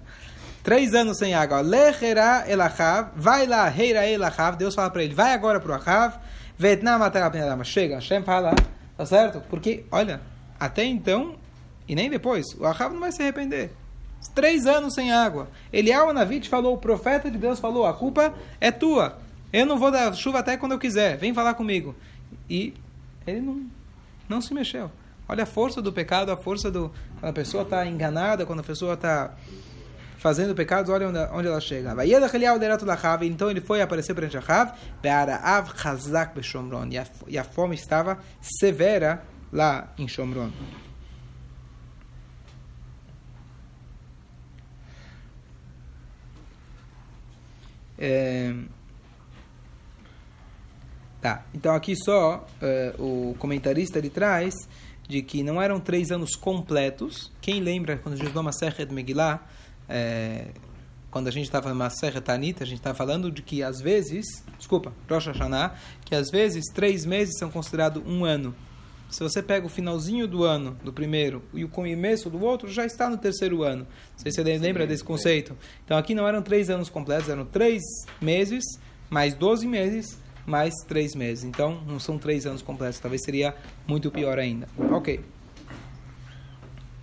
Três 0.63 0.93
anos 0.93 1.17
sem 1.17 1.33
água. 1.33 1.61
Lechera 1.61 2.45
elachav, 2.47 3.09
vai 3.15 3.45
lá, 3.45 3.67
reira 3.67 4.07
elachav, 4.07 4.57
Deus 4.57 4.75
fala 4.75 4.89
para 4.89 5.03
ele, 5.03 5.13
vai 5.13 5.33
agora 5.33 5.59
para 5.59 5.71
o 5.71 5.75
Achav, 5.75 6.15
Vietnam 6.57 6.99
matar 6.99 7.31
Chega, 7.63 7.95
Hashem 7.95 8.23
fala, 8.23 8.53
tá 8.97 9.05
certo? 9.05 9.41
Porque, 9.49 9.85
olha, 9.91 10.19
até 10.59 10.83
então 10.83 11.37
e 11.89 11.95
nem 11.95 12.07
depois. 12.07 12.45
O 12.59 12.65
Ahav 12.65 12.93
não 12.93 12.99
vai 12.99 13.11
se 13.11 13.23
arrepender. 13.23 13.71
Três 14.35 14.67
anos 14.67 14.93
sem 14.93 15.11
água. 15.11 15.47
Eliel 15.73 16.13
Navit 16.13 16.47
falou, 16.47 16.75
o 16.75 16.77
profeta 16.77 17.31
de 17.31 17.37
Deus 17.37 17.59
falou, 17.59 17.87
a 17.87 17.93
culpa 17.93 18.33
é 18.61 18.69
tua. 18.69 19.17
Eu 19.51 19.65
não 19.65 19.77
vou 19.77 19.91
dar 19.91 20.13
chuva 20.13 20.39
até 20.39 20.57
quando 20.57 20.73
eu 20.73 20.79
quiser. 20.79 21.17
Vem 21.17 21.33
falar 21.33 21.53
comigo. 21.55 21.95
E 22.49 22.73
ele 23.25 23.41
não, 23.41 23.65
não 24.27 24.41
se 24.41 24.53
mexeu. 24.53 24.91
Olha 25.27 25.43
a 25.43 25.47
força 25.47 25.81
do 25.81 25.93
pecado, 25.93 26.31
a 26.31 26.37
força 26.37 26.71
do... 26.71 26.91
Quando 27.19 27.29
a 27.29 27.33
pessoa 27.33 27.63
está 27.63 27.85
enganada, 27.85 28.45
quando 28.45 28.59
a 28.59 28.63
pessoa 28.63 28.93
está 28.93 29.35
fazendo 30.17 30.53
pecados, 30.53 30.91
olha 30.91 31.07
onde, 31.07 31.19
onde 31.31 31.47
ela 31.47 31.61
chega. 31.61 31.95
Então 33.25 33.49
ele 33.49 33.61
foi 33.61 33.81
aparecer 33.81 34.13
perante 34.13 34.37
Ahav, 34.37 34.73
e 37.27 37.37
a 37.37 37.43
fome 37.43 37.75
estava 37.75 38.19
severa 38.41 39.23
lá 39.51 39.93
em 39.97 40.07
Shomron. 40.07 40.51
É... 47.97 48.53
Tá, 51.21 51.45
então 51.53 51.75
aqui 51.75 51.95
só 51.97 52.47
uh, 52.97 53.31
o 53.31 53.35
comentarista 53.35 53.97
ele 53.97 54.09
traz 54.09 54.53
de 55.09 55.21
que 55.21 55.43
não 55.43 55.61
eram 55.61 55.79
três 55.79 56.11
anos 56.11 56.35
completos. 56.35 57.31
Quem 57.41 57.59
lembra 57.59 57.97
quando 57.97 58.15
Jesus 58.15 58.33
noma 58.33 58.53
Sechet 58.53 58.93
Megillah, 58.93 59.41
é, 59.89 60.49
quando 61.09 61.27
a 61.27 61.31
gente 61.31 61.45
estava 61.45 61.73
na 61.73 61.89
Serra 61.89 62.21
Tanita, 62.21 62.63
a 62.63 62.67
gente 62.67 62.77
está 62.77 62.93
falando 62.93 63.31
de 63.31 63.41
que 63.41 63.63
às 63.63 63.81
vezes, 63.81 64.45
desculpa, 64.57 64.93
Rosh 65.09 65.25
Hashanah, 65.25 65.73
que 66.05 66.13
às 66.13 66.29
vezes 66.29 66.65
três 66.73 67.05
meses 67.05 67.37
são 67.39 67.49
considerados 67.49 68.03
um 68.05 68.23
ano. 68.23 68.55
Se 69.09 69.23
você 69.23 69.41
pega 69.41 69.65
o 69.65 69.69
finalzinho 69.69 70.27
do 70.27 70.43
ano, 70.43 70.77
do 70.83 70.93
primeiro, 70.93 71.41
e 71.51 71.65
o 71.65 71.67
começo 71.67 72.29
do 72.29 72.43
outro, 72.43 72.71
já 72.71 72.85
está 72.85 73.09
no 73.09 73.17
terceiro 73.17 73.63
ano. 73.63 73.87
Não 74.11 74.19
sei 74.19 74.31
se 74.31 74.43
você 74.43 74.57
lembra 74.59 74.85
desse 74.85 75.03
conceito. 75.03 75.57
Então 75.83 75.97
aqui 75.97 76.13
não 76.13 76.27
eram 76.27 76.43
três 76.43 76.69
anos 76.69 76.89
completos, 76.89 77.27
eram 77.27 77.43
três 77.43 77.81
meses, 78.21 78.63
mais 79.09 79.33
12 79.33 79.65
meses, 79.65 80.19
mais 80.49 80.73
três 80.87 81.15
meses. 81.15 81.43
Então 81.43 81.81
não 81.85 81.99
são 81.99 82.17
três 82.17 82.45
anos 82.45 82.61
completos, 82.61 82.99
talvez 82.99 83.23
seria 83.23 83.55
muito 83.87 84.11
pior 84.11 84.37
ainda. 84.37 84.67
Ok. 84.91 85.21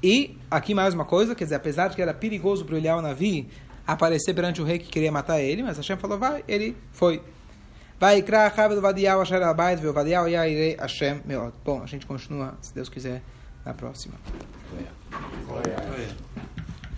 E 0.03 0.37
aqui 0.51 0.75
mais 0.75 0.93
uma 0.93 1.05
coisa, 1.05 1.35
quer 1.35 1.45
dizer, 1.45 1.57
apesar 1.57 1.89
de 1.89 1.97
que 1.97 2.03
era 2.03 2.13
perigoso 2.13 2.65
para 2.65 2.77
o 2.77 3.03
Navi 3.03 3.49
aparecer 3.87 4.35
perante 4.35 4.61
o 4.61 4.65
rei 4.65 4.79
que 4.79 4.89
queria 4.89 5.11
matar 5.11 5.41
ele, 5.41 5.63
mas 5.63 5.77
Hashem 5.77 5.97
falou, 5.97 6.19
vai, 6.19 6.45
ele 6.47 6.77
foi. 6.93 7.23
Vai, 7.99 8.21
Kra, 8.21 8.53
Chabel, 8.55 8.81
Vadial, 8.81 9.23
Asher 9.23 9.43
Abayt, 9.43 9.81
Vadial, 9.81 10.29
Yairei, 10.29 10.77
Hashem, 10.79 11.23
Meod. 11.25 11.55
Bom, 11.65 11.83
a 11.83 11.87
gente 11.87 12.05
continua, 12.05 12.55
se 12.61 12.75
Deus 12.75 12.91
quiser, 12.91 13.23
na 13.65 13.73
próxima. 13.73 14.15